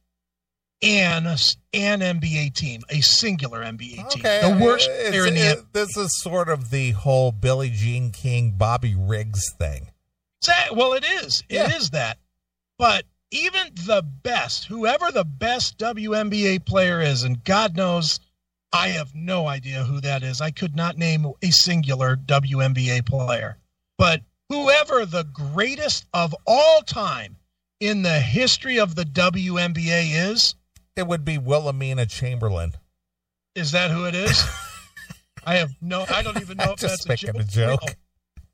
[0.82, 1.28] an
[1.74, 4.42] an NBA team, a singular NBA team, Okay.
[4.42, 8.52] the worst player in the it- this is sort of the whole Billie Jean King,
[8.52, 9.90] Bobby Riggs thing.
[10.72, 11.44] Well, it is.
[11.50, 11.90] It is Yeah.
[12.00, 12.20] that.
[12.78, 18.20] But even the best, whoever the best WNBA player is, and God knows
[18.74, 20.42] I have no idea who that is.
[20.42, 23.58] I could not name a singular WNBA player.
[24.00, 27.38] But whoever the greatest of all time
[27.80, 30.56] in the history of the WNBA is,
[30.96, 32.74] It would be Wilhelmina Chamberlain.
[33.56, 34.44] is that who it is?
[35.46, 37.36] I have no, I don't even know if that's a joke.
[37.36, 37.82] a joke.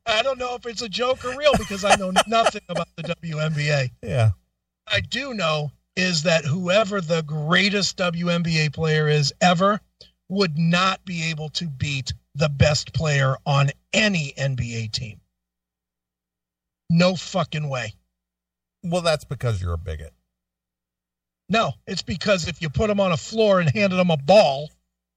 [0.06, 3.04] I don't know if it's a joke or real because I know nothing about the
[3.04, 3.92] WNBA.
[4.04, 4.32] Yeah.
[4.88, 9.80] I do know is that whoever the greatest WNBA player is ever
[10.30, 15.20] would not be able to beat the best player on any NBA team.
[16.90, 17.94] No fucking way.
[18.84, 20.14] Well, that's because you're a bigot.
[21.50, 24.70] No, it's because if you put him on a floor and handed him a ball,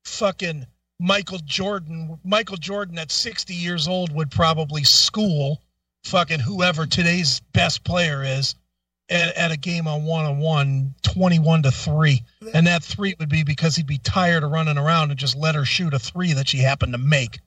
[0.04, 0.66] fucking
[0.98, 5.60] Michael Jordan, Michael Jordan at 60 years old would probably school
[6.04, 8.54] fucking whoever today's best player is
[9.12, 12.22] at, at a game on one on one 21 to 3.
[12.54, 15.54] And that 3 would be because he'd be tired of running around and just let
[15.54, 17.40] her shoot a 3 that she happened to make.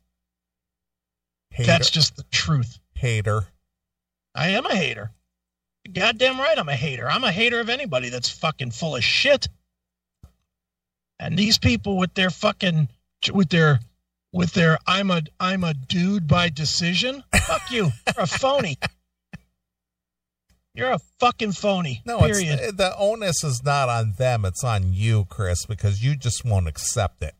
[1.52, 1.68] Hater.
[1.68, 2.80] That's just the truth.
[2.94, 3.46] Hater.
[4.34, 5.12] I am a hater.
[5.92, 7.10] Goddamn right I'm a hater.
[7.10, 9.48] I'm a hater of anybody that's fucking full of shit.
[11.20, 12.90] And these people with their fucking
[13.32, 13.80] with their
[14.34, 17.24] with their I'm a I'm a dude by decision.
[17.34, 17.92] Fuck you.
[18.16, 18.78] You're a phony.
[20.76, 22.02] You're a fucking phony.
[22.06, 22.60] No, period.
[22.60, 24.44] Eh, the onus is not on them.
[24.44, 27.34] It's on you, Chris, because you just won't accept it.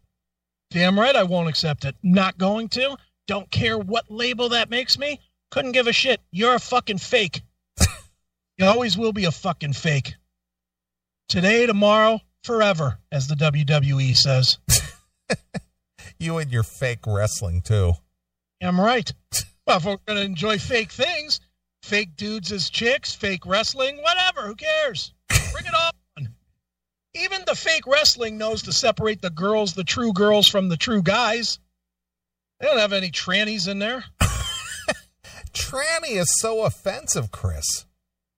[0.72, 1.96] Damn right I won't accept it.
[2.02, 2.98] Not going to.
[3.28, 5.20] Don't care what label that makes me.
[5.52, 6.22] Couldn't give a shit.
[6.32, 7.42] You're a fucking fake.
[8.58, 10.16] you always will be a fucking fake.
[11.28, 14.60] Today, tomorrow, forever, as the WWE says.
[16.20, 17.94] you and your fake wrestling, too.
[18.62, 19.12] I'm right.
[19.68, 21.40] Well, if we're going to enjoy fake things,
[21.86, 24.48] fake dudes as chicks, fake wrestling, whatever.
[24.48, 25.14] Who cares?
[25.30, 26.30] Bring it on.
[27.14, 31.02] Even the fake wrestling knows to separate the girls, the true girls, from the true
[31.02, 31.60] guys.
[32.60, 34.04] They don't have any trannies in there.
[35.54, 37.86] tranny is so offensive, Chris.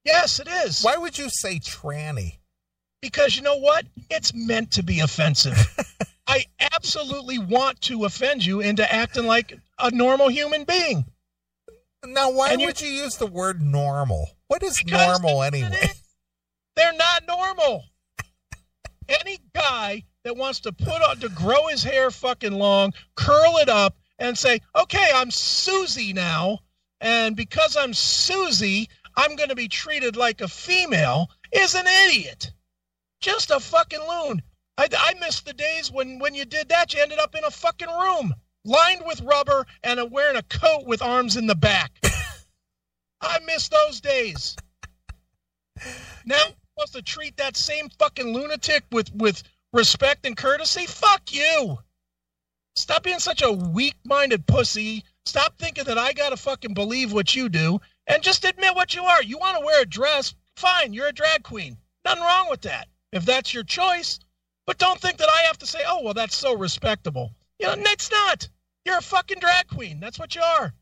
[0.04, 0.84] Yes, it is.
[0.84, 2.38] Why would you say tranny?
[3.02, 3.86] Because you know what?
[4.10, 5.58] It's meant to be offensive.
[6.28, 11.06] I absolutely want to offend you into acting like a normal human being.
[12.06, 14.30] Now, why and would you use the word normal?
[14.48, 15.91] What is normal anyway?
[16.76, 17.86] They're not normal.
[19.10, 23.70] Any guy that wants to put on to grow his hair fucking long, curl it
[23.70, 26.60] up, and say, "Okay, I'm Susie now,
[27.02, 32.52] and because I'm Susie, I'm going to be treated like a female," is an idiot.
[33.22, 34.43] Just a fucking loon.
[34.78, 37.52] I, I miss the days when when you did that, you ended up in a
[37.52, 38.36] fucking room
[38.68, 41.91] lined with rubber and wearing a coat with arms in the back.
[43.22, 44.55] I miss those days.
[46.26, 49.41] Now you're supposed to treat that same fucking lunatic with with
[49.74, 50.86] respect and courtesy?
[50.86, 51.78] Fuck you.
[52.76, 55.03] Stop being such a weak-minded pussy.
[55.26, 59.03] Stop thinking that I gotta fucking believe what you do, and just admit what you
[59.03, 59.24] are.
[59.24, 60.36] You want to wear a dress?
[60.55, 61.78] Fine, you're a drag queen.
[62.05, 62.88] Nothing wrong with that.
[63.11, 64.20] If that's your choice,
[64.65, 67.76] but don't think that I have to say, "Oh, well, that's so respectable." You know,
[67.78, 68.47] it's not.
[68.88, 70.00] You're a fucking drag queen.
[70.00, 70.74] That's what you are.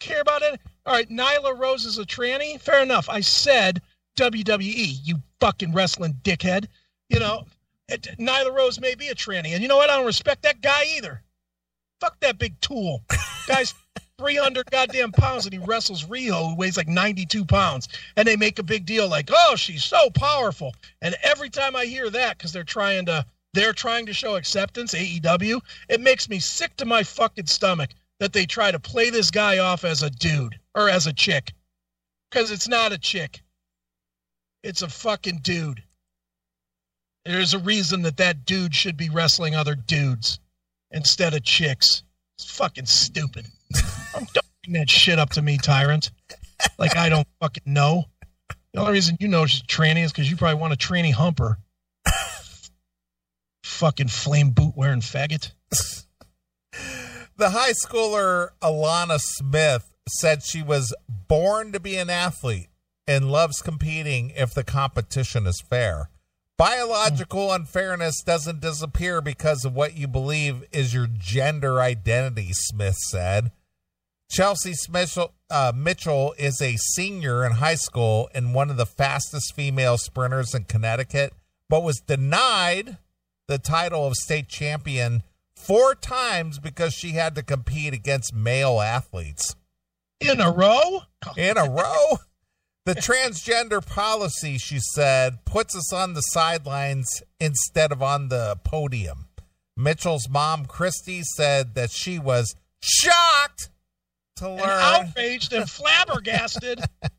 [0.00, 0.60] Care about it?
[0.84, 2.60] All right, Nyla Rose is a tranny.
[2.60, 3.08] Fair enough.
[3.08, 3.80] I said
[4.16, 6.66] WWE, you fucking wrestling dickhead.
[7.08, 7.46] You know,
[7.88, 9.50] it, Nyla Rose may be a tranny.
[9.50, 9.88] And you know what?
[9.88, 11.22] I don't respect that guy either.
[12.00, 13.04] Fuck that big tool.
[13.46, 13.72] Guy's
[14.18, 17.86] 300 goddamn pounds and he wrestles Riho, who weighs like 92 pounds.
[18.16, 20.74] And they make a big deal like, oh, she's so powerful.
[21.00, 23.24] And every time I hear that, because they're trying to
[23.56, 25.60] they're trying to show acceptance, AEW.
[25.88, 27.90] It makes me sick to my fucking stomach
[28.20, 31.52] that they try to play this guy off as a dude or as a chick.
[32.30, 33.42] Because it's not a chick,
[34.62, 35.82] it's a fucking dude.
[37.24, 40.38] There's a reason that that dude should be wrestling other dudes
[40.90, 42.04] instead of chicks.
[42.36, 43.46] It's fucking stupid.
[44.12, 44.32] don't
[44.64, 46.10] bring that shit up to me, tyrant.
[46.78, 48.04] Like I don't fucking know.
[48.72, 51.58] The only reason you know she's tranny is because you probably want a tranny humper
[53.76, 55.52] fucking flame boot wearing faggot.
[57.36, 62.68] the high schooler Alanna Smith said she was born to be an athlete
[63.06, 66.08] and loves competing if the competition is fair.
[66.56, 73.52] Biological unfairness doesn't disappear because of what you believe is your gender identity, Smith said.
[74.30, 75.18] Chelsea Smith,
[75.50, 80.54] uh, Mitchell is a senior in high school and one of the fastest female sprinters
[80.54, 81.34] in Connecticut,
[81.68, 82.96] but was denied
[83.48, 85.22] the title of state champion
[85.54, 89.56] four times because she had to compete against male athletes.
[90.20, 91.02] In a row?
[91.36, 92.18] In a row?
[92.84, 99.26] The transgender policy, she said, puts us on the sidelines instead of on the podium.
[99.76, 103.70] Mitchell's mom, Christy, said that she was shocked
[104.36, 104.60] to learn.
[104.60, 106.80] And outraged and flabbergasted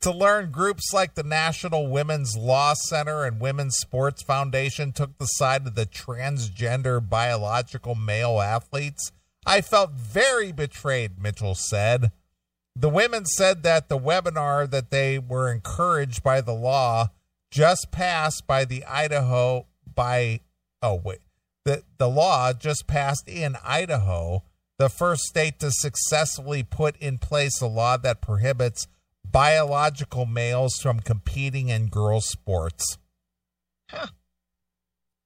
[0.00, 5.26] to learn groups like the National Women's Law Center and Women's Sports Foundation took the
[5.26, 9.12] side of the transgender biological male athletes.
[9.44, 12.12] I felt very betrayed, Mitchell said.
[12.74, 17.10] The women said that the webinar that they were encouraged by the law
[17.50, 20.40] just passed by the Idaho by
[20.80, 21.18] oh wait
[21.64, 24.42] the the law just passed in Idaho
[24.78, 28.88] the first state to successfully put in place a law that prohibits
[29.30, 32.98] biological males from competing in girls' sports.
[33.90, 34.06] Huh.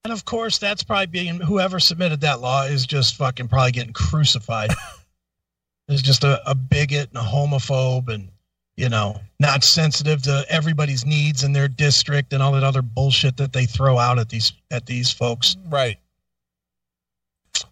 [0.05, 3.93] And of course, that's probably being whoever submitted that law is just fucking probably getting
[3.93, 4.71] crucified.
[5.89, 8.29] is just a, a bigot and a homophobe and
[8.77, 13.39] you know, not sensitive to everybody's needs in their district and all that other bullshit
[13.39, 15.57] that they throw out at these at these folks.
[15.67, 15.99] Right.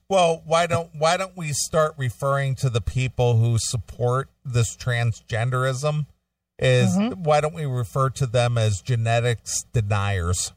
[0.09, 6.07] Well, why don't why don't we start referring to the people who support this transgenderism?
[6.59, 7.23] Is mm-hmm.
[7.23, 10.53] why don't we refer to them as genetics deniers?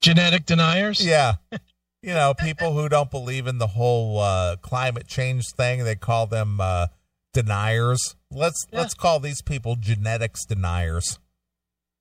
[0.00, 1.04] Genetic deniers?
[1.04, 1.34] Yeah.
[2.02, 6.26] you know, people who don't believe in the whole uh, climate change thing, they call
[6.26, 6.86] them uh,
[7.32, 8.16] deniers.
[8.30, 8.78] Let's yeah.
[8.80, 11.18] let's call these people genetics deniers.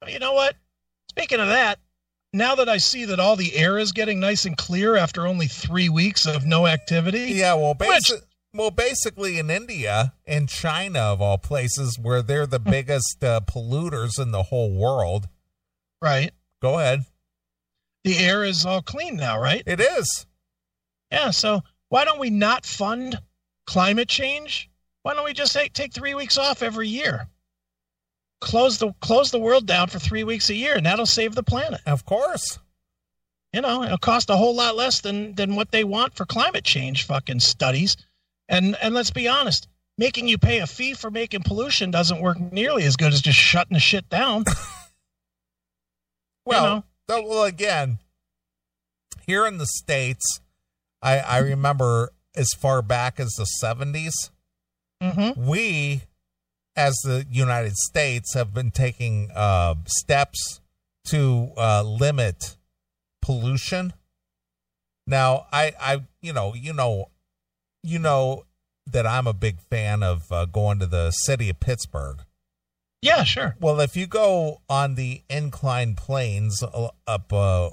[0.08, 0.56] You know what?
[1.10, 1.80] Speaking of that,
[2.32, 5.48] now that I see that all the air is getting nice and clear after only
[5.48, 7.32] three weeks of no activity.
[7.34, 8.22] Yeah, well, basi- which,
[8.60, 12.70] well, basically in India and China, of all places, where they're the hmm.
[12.70, 15.30] biggest uh, polluters in the whole world.
[16.02, 16.32] Right.
[16.62, 17.06] Go ahead.
[18.04, 19.64] The air is all clean now, right?
[19.66, 20.26] It is.
[21.10, 21.32] Yeah.
[21.32, 23.18] So why don't we not fund
[23.66, 24.70] climate change?
[25.04, 27.30] Why don't we just take, take three weeks off every year?
[28.42, 31.44] close the close the world down for three weeks a year, and that'll save the
[31.44, 31.82] planet.
[31.86, 32.60] Of course.
[33.54, 36.64] You know, it'll cost a whole lot less than than what they want for climate
[36.64, 37.98] change fucking studies.
[38.50, 42.40] And and let's be honest, making you pay a fee for making pollution doesn't work
[42.52, 44.44] nearly as good as just shutting the shit down.
[46.46, 47.24] well, you know?
[47.24, 48.00] well, again,
[49.26, 50.42] here in the states,
[51.02, 54.32] I I remember as far back as the 70s
[55.02, 55.48] mm-hmm.
[55.48, 56.02] we
[56.76, 60.62] as the United States have been taking uh, steps
[61.06, 62.56] to uh, limit
[63.22, 63.94] pollution.
[65.06, 67.10] Now, I, I, you know, you know,
[67.84, 68.46] you know
[68.86, 72.24] that I'm a big fan of uh, going to the city of Pittsburgh.
[73.02, 73.56] Yeah, sure.
[73.60, 77.70] Well, if you go on the inclined planes uh, up uh,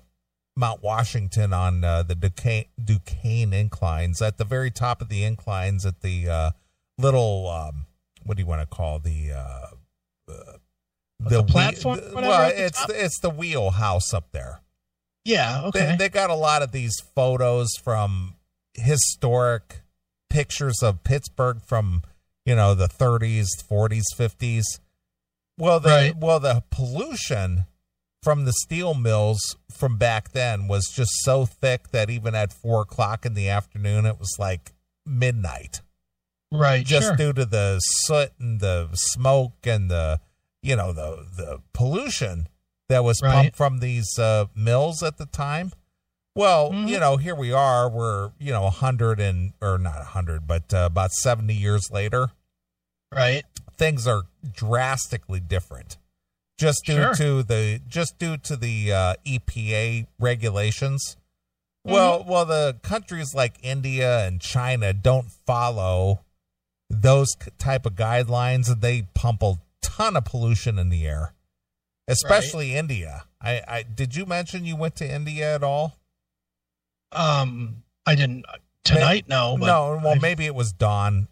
[0.57, 5.85] Mount Washington on uh, the Duquesne, Duquesne inclines, at the very top of the inclines,
[5.85, 6.51] at the uh,
[6.99, 7.87] little um,
[8.25, 9.67] what do you want to call the uh,
[10.27, 10.59] the,
[11.19, 12.01] the, platform?
[12.15, 14.61] Well, it's the, it's the wheelhouse up there.
[15.25, 15.91] Yeah, okay.
[15.91, 18.35] They, they got a lot of these photos from
[18.75, 19.83] historic
[20.37, 22.03] pictures of Pittsburgh from
[22.45, 24.65] you know the 30s, 40s, 50s.
[25.59, 26.17] Well, the right.
[26.17, 27.65] well the pollution
[28.23, 32.83] from the steel mills from back then was just so thick that even at four
[32.83, 34.73] o'clock in the afternoon, it was like
[35.05, 35.81] midnight
[36.53, 36.85] right?
[36.85, 37.17] Just sure.
[37.17, 40.21] due to the soot and the smoke and the
[40.63, 42.49] you know the the pollution
[42.89, 43.33] that was right.
[43.33, 45.73] pumped from these uh, mills at the time.
[46.37, 46.87] Well, mm-hmm.
[46.87, 47.89] you know, here we are.
[47.89, 51.91] We're you know a hundred and or not a hundred, but uh, about seventy years
[51.91, 52.31] later.
[53.11, 53.43] Right.
[53.79, 55.97] Things are drastically different,
[56.59, 57.15] just due sure.
[57.15, 61.17] to the just due to the uh, EPA regulations.
[61.87, 61.95] Mm-hmm.
[61.95, 66.21] Well, well, the countries like India and China don't follow
[66.91, 71.33] those type of guidelines and they pump a ton of pollution in the air
[72.07, 72.79] especially right.
[72.79, 75.97] india I, I did you mention you went to india at all
[77.17, 78.45] um i didn't
[78.85, 80.23] tonight no no well I've...
[80.23, 81.29] maybe it was don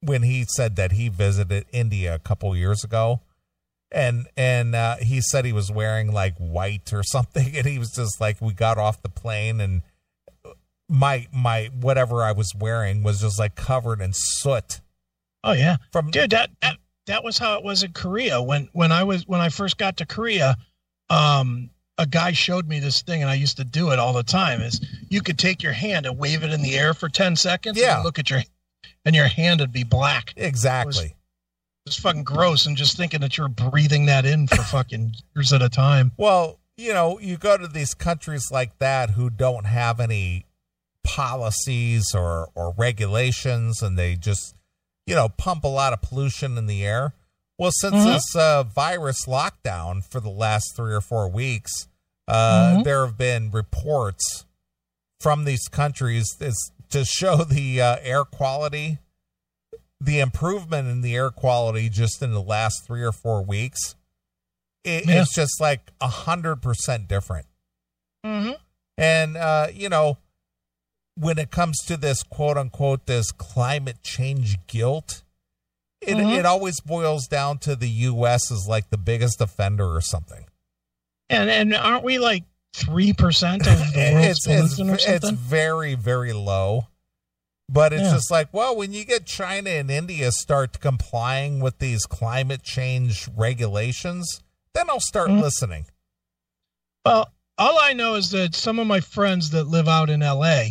[0.00, 3.20] when he said that he visited india a couple years ago.
[3.90, 7.90] And and uh, he said he was wearing like white or something and he was
[7.90, 9.80] just like we got off the plane and
[10.90, 14.80] my my whatever i was wearing was just like covered in soot.
[15.44, 16.76] Oh yeah, from dude that, that
[17.06, 18.42] that was how it was in Korea.
[18.42, 20.56] When when I was when I first got to Korea.
[21.10, 24.22] Um, a guy showed me this thing, and I used to do it all the
[24.22, 24.62] time.
[24.62, 27.78] Is you could take your hand and wave it in the air for ten seconds.
[27.78, 28.42] Yeah, look at your
[29.04, 30.32] and your hand would be black.
[30.36, 31.06] Exactly.
[31.06, 31.14] It
[31.86, 35.62] was, fucking gross, and just thinking that you're breathing that in for fucking years at
[35.62, 36.12] a time.
[36.16, 40.46] Well, you know, you go to these countries like that who don't have any
[41.02, 44.54] policies or or regulations, and they just
[45.08, 47.14] you know, pump a lot of pollution in the air.
[47.58, 48.12] Well, since mm-hmm.
[48.12, 51.88] this uh, virus lockdown for the last three or four weeks,
[52.28, 52.82] uh, mm-hmm.
[52.84, 54.46] there have been reports
[55.20, 56.28] from these countries
[56.90, 58.98] to show the uh, air quality,
[60.00, 63.96] the improvement in the air quality just in the last three or four weeks.
[64.84, 65.22] It, yeah.
[65.22, 67.46] It's just like a hundred percent different.
[68.24, 68.52] Mm-hmm.
[68.96, 70.18] And uh, you know,
[71.16, 75.24] when it comes to this quote unquote this climate change guilt
[76.00, 76.30] it, mm-hmm.
[76.30, 80.46] it always boils down to the us as like the biggest offender or something
[81.28, 82.44] and and aren't we like
[82.74, 85.14] 3% of the world's it's, pollution it's, or something?
[85.14, 86.86] it's very very low
[87.68, 88.12] but it's yeah.
[88.12, 93.28] just like well when you get china and india start complying with these climate change
[93.36, 94.42] regulations
[94.74, 95.40] then i'll start mm-hmm.
[95.40, 95.86] listening
[97.04, 100.64] well all i know is that some of my friends that live out in la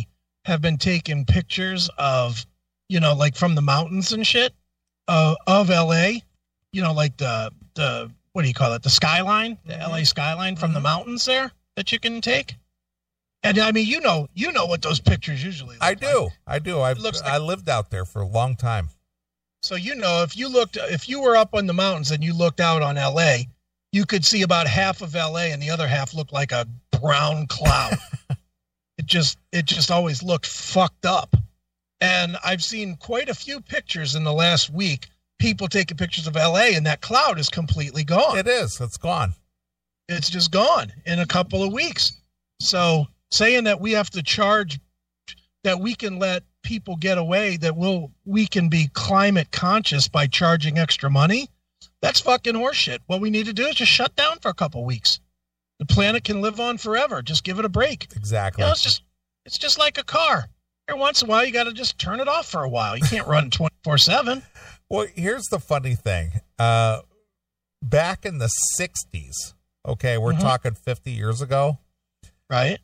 [0.48, 2.44] have been taking pictures of,
[2.88, 4.54] you know, like from the mountains and shit
[5.08, 6.20] uh, of LA, you
[6.72, 8.82] you know, like the the what do you call it?
[8.82, 9.76] The skyline, the.
[9.76, 10.84] LA skyline from the Mhm.
[10.84, 12.54] mountains there that you can take.
[13.42, 15.74] And I mean, you know, you know what those pictures usually.
[15.76, 16.00] Look I like.
[16.00, 16.28] do.
[16.46, 16.80] I do.
[16.80, 18.90] I looks like- I lived out there for a long time.
[19.62, 22.32] So you know, if you looked, if you were up on the mountains and you
[22.32, 23.44] looked out on LA,
[23.92, 26.66] you could see about half of LA, and the other half looked like a
[27.00, 27.96] brown cloud.
[28.98, 31.34] it just, it just always looked fucked up.
[32.00, 35.08] And I've seen quite a few pictures in the last week.
[35.38, 38.38] People taking pictures of LA, and that cloud is completely gone.
[38.38, 38.80] It is.
[38.80, 39.34] It's gone.
[40.08, 42.12] it's just gone in a couple of weeks.
[42.60, 44.80] So saying that we have to charge
[45.64, 50.26] that we can let people get away that will we can be climate conscious by
[50.26, 51.48] charging extra money,
[52.00, 52.98] that's fucking horseshit.
[53.06, 55.20] What we need to do is just shut down for a couple of weeks.
[55.78, 57.22] The planet can live on forever.
[57.22, 58.08] Just give it a break.
[58.16, 58.62] Exactly.
[58.62, 59.02] You know, it's just
[59.44, 60.46] it's just like a car.
[60.88, 62.96] Every once in a while you gotta just turn it off for a while.
[62.96, 64.42] You can't run twenty four seven.
[64.88, 66.32] Well, here's the funny thing.
[66.58, 67.00] Uh,
[67.82, 69.52] back in the '60s,
[69.86, 70.40] okay, we're Mhm.
[70.40, 71.78] talking 50 years ago.
[72.48, 72.78] Right?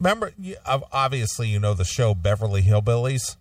[0.00, 3.36] Remember, you, obviously, you know the show Beverly Hillbillies.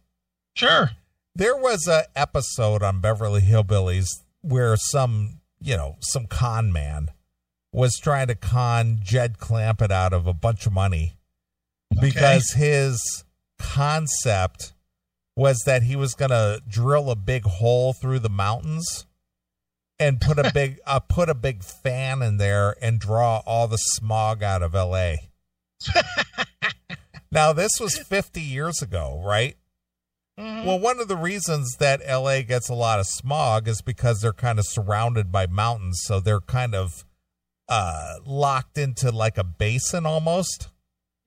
[0.56, 0.92] Sure.
[1.36, 4.08] There was a episode on Beverly Hillbillies
[4.42, 7.10] where some, you know, some con man
[7.72, 11.14] was trying to con Jed Clampett out of a bunch of money
[12.00, 13.24] because his
[13.60, 14.74] concept
[15.36, 19.06] was that he was going to drill a big hole through the mountains
[20.00, 23.78] and put a big uh, put a big fan in there and draw all the
[23.78, 25.14] smog out of LA.
[27.32, 29.56] now this was 50 years ago, right?
[30.40, 30.66] Mhm.
[30.66, 34.34] Well, one of the reasons that LA gets a lot of smog is because they're
[34.34, 37.06] kind of surrounded by mountains, so they're kind of
[37.70, 40.70] uh locked into like a basin almost.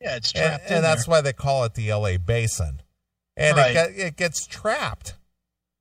[0.01, 2.83] Yeah, it's And, trapped in and that's why they call it the LA basin.
[3.37, 3.77] And Right.
[3.77, 5.15] it it gets trapped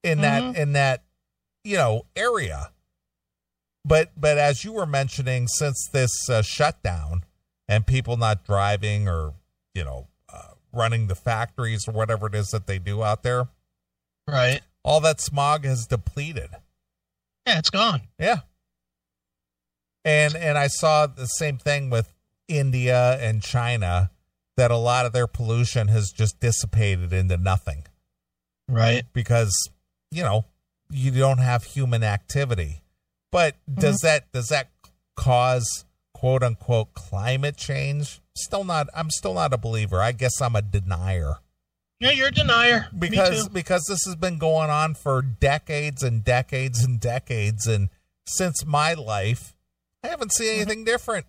[0.04, 0.22] in Mhm.
[0.22, 1.04] that in that
[1.64, 2.72] you know area.
[3.86, 7.24] But but as you were mentioning since this uh, shutdown
[7.68, 9.34] and people not driving or
[9.74, 13.48] you know uh, running the factories or whatever it is that they do out there,
[14.28, 14.62] right.
[14.84, 16.50] all that smog has depleted.
[17.48, 18.02] Yeah, it's gone.
[18.20, 18.42] Yeah.
[20.06, 22.14] And and I saw the same thing with
[22.50, 24.12] India and China
[24.58, 27.86] that a lot of their pollution has just dissipated into nothing
[28.68, 29.04] Right.
[29.14, 29.54] because
[30.12, 30.46] you know
[30.90, 32.82] you don't have human activity.
[33.32, 34.70] But does that does that
[35.16, 38.20] cause quote unquote climate change?
[38.36, 40.02] Still not I'm still not a believer.
[40.02, 41.36] I guess I'm a denier.
[42.00, 42.88] Yeah, you're a denier.
[42.98, 47.90] Because because this has been going on for decades and decades and decades and
[48.28, 49.56] since my life
[50.04, 50.62] i haven't seen Mm-hmm.
[50.62, 51.26] anything different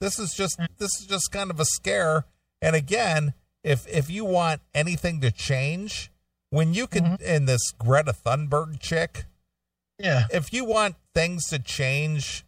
[0.00, 2.24] this is just this is just kind of a scare
[2.62, 6.10] and again if if you want anything to change
[6.50, 7.24] when you can Mm-hmm.
[7.24, 9.24] in this greta thunberg chick
[9.98, 12.44] yeah, if you want things to change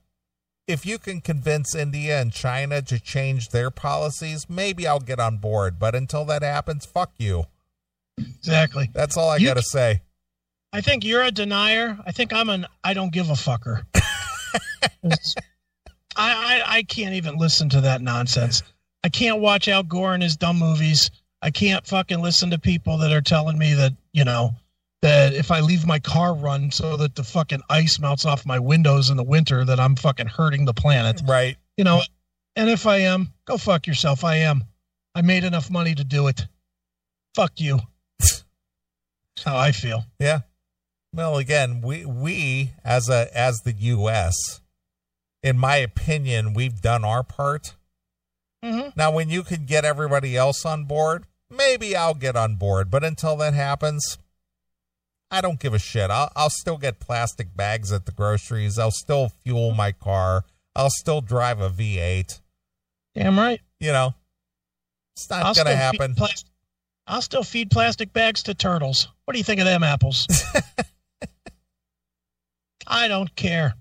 [0.67, 5.37] if you can convince india and china to change their policies maybe i'll get on
[5.39, 7.45] board but until that happens fuck you
[8.19, 8.91] exactly.
[8.93, 10.03] that's all i You- gotta say
[10.73, 11.97] I think you're a denier.
[12.05, 13.85] I think I'm an I don't give a fucker.
[16.17, 18.63] I, I I can't even listen to that nonsense.
[19.05, 21.11] I can't watch Al Gore and his dumb movies.
[21.43, 24.55] I can't fucking listen to people that are telling me that you know
[25.03, 28.59] that if I leave my car run so that the fucking ice melts off my
[28.59, 31.23] windows in the winter, that I'm fucking hurting the planet.
[31.27, 32.03] right You know,
[32.57, 34.25] and if I am, go fuck yourself.
[34.25, 34.65] I am.
[35.15, 36.47] I made enough money to do it.
[37.35, 37.81] Fuck you.
[38.19, 38.45] That's
[39.45, 40.05] how I feel.
[40.19, 40.41] Yeah.
[41.13, 44.61] Well, again, we we as a as the U.S.
[45.47, 47.77] In my opinion, we've done our part.
[48.65, 52.91] hmm Now, when you can get everybody else on board, maybe I'll get on board.
[52.91, 54.19] But until that happens,
[55.31, 56.11] I don't give a shit.
[56.11, 58.77] I'll I'll still get plastic bags at the groceries.
[58.77, 60.45] I'll still fuel my car.
[60.75, 62.41] I'll still drive a V8.
[63.15, 63.61] Damn right.
[63.79, 64.15] You know,
[65.15, 66.17] it's not gonna happen.
[66.17, 66.43] Feed
[67.07, 69.07] I'll still feed plastic bags to turtles.
[69.27, 70.27] What do you think of them apples?
[72.89, 73.75] I don't care.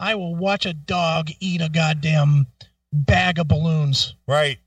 [0.00, 2.46] I will watch a dog eat a goddamn
[2.92, 4.14] bag of balloons.
[4.26, 4.58] right.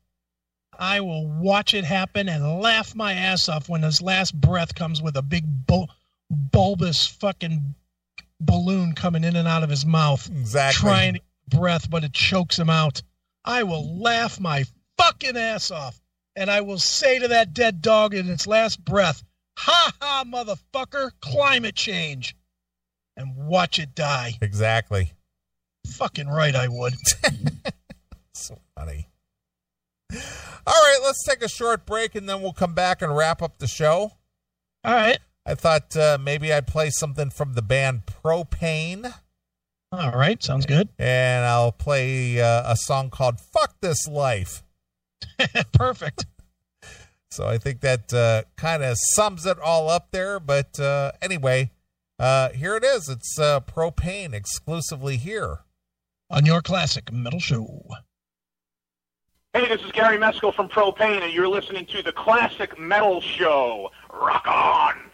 [0.79, 4.99] I will watch it happen and laugh my ass off when his last breath comes
[4.99, 5.89] with a big bul-
[6.31, 7.75] bulbous fucking
[8.39, 10.79] balloon coming in and out of his mouth, Exactly.
[10.79, 11.21] trying to
[11.57, 13.03] breath, but it chokes him out.
[13.45, 14.63] I will laugh my
[14.97, 16.01] fucking ass off,
[16.35, 19.23] and I will say to that dead dog in its last breath,
[19.59, 21.11] "Ha ha, motherfucker!
[21.21, 22.35] Climate change,"
[23.15, 24.37] and watch it die.
[24.41, 25.13] Exactly.
[25.87, 26.93] Fucking right, I would.
[28.33, 29.07] So funny.
[30.11, 30.17] All
[30.67, 33.67] right, let's take a short break and then we'll come back and wrap up the
[33.67, 34.13] show.
[34.83, 35.19] All right.
[35.45, 39.13] I thought uh, maybe I'd play something from the band Propane.
[39.91, 40.89] All right, sounds good.
[40.97, 44.63] And I'll play uh, a song called "Fuck This Life."
[45.73, 46.25] Perfect.
[47.33, 50.37] So I think that uh, kind of sums it all up there.
[50.37, 51.71] But uh, anyway,
[52.19, 53.07] uh, here it is.
[53.07, 55.59] It's uh, propane exclusively here
[56.31, 57.83] on your classic metal show.
[59.53, 63.91] Hey, this is Gary Meskel from Propane, and you're listening to the Classic Metal Show.
[64.13, 65.10] Rock on!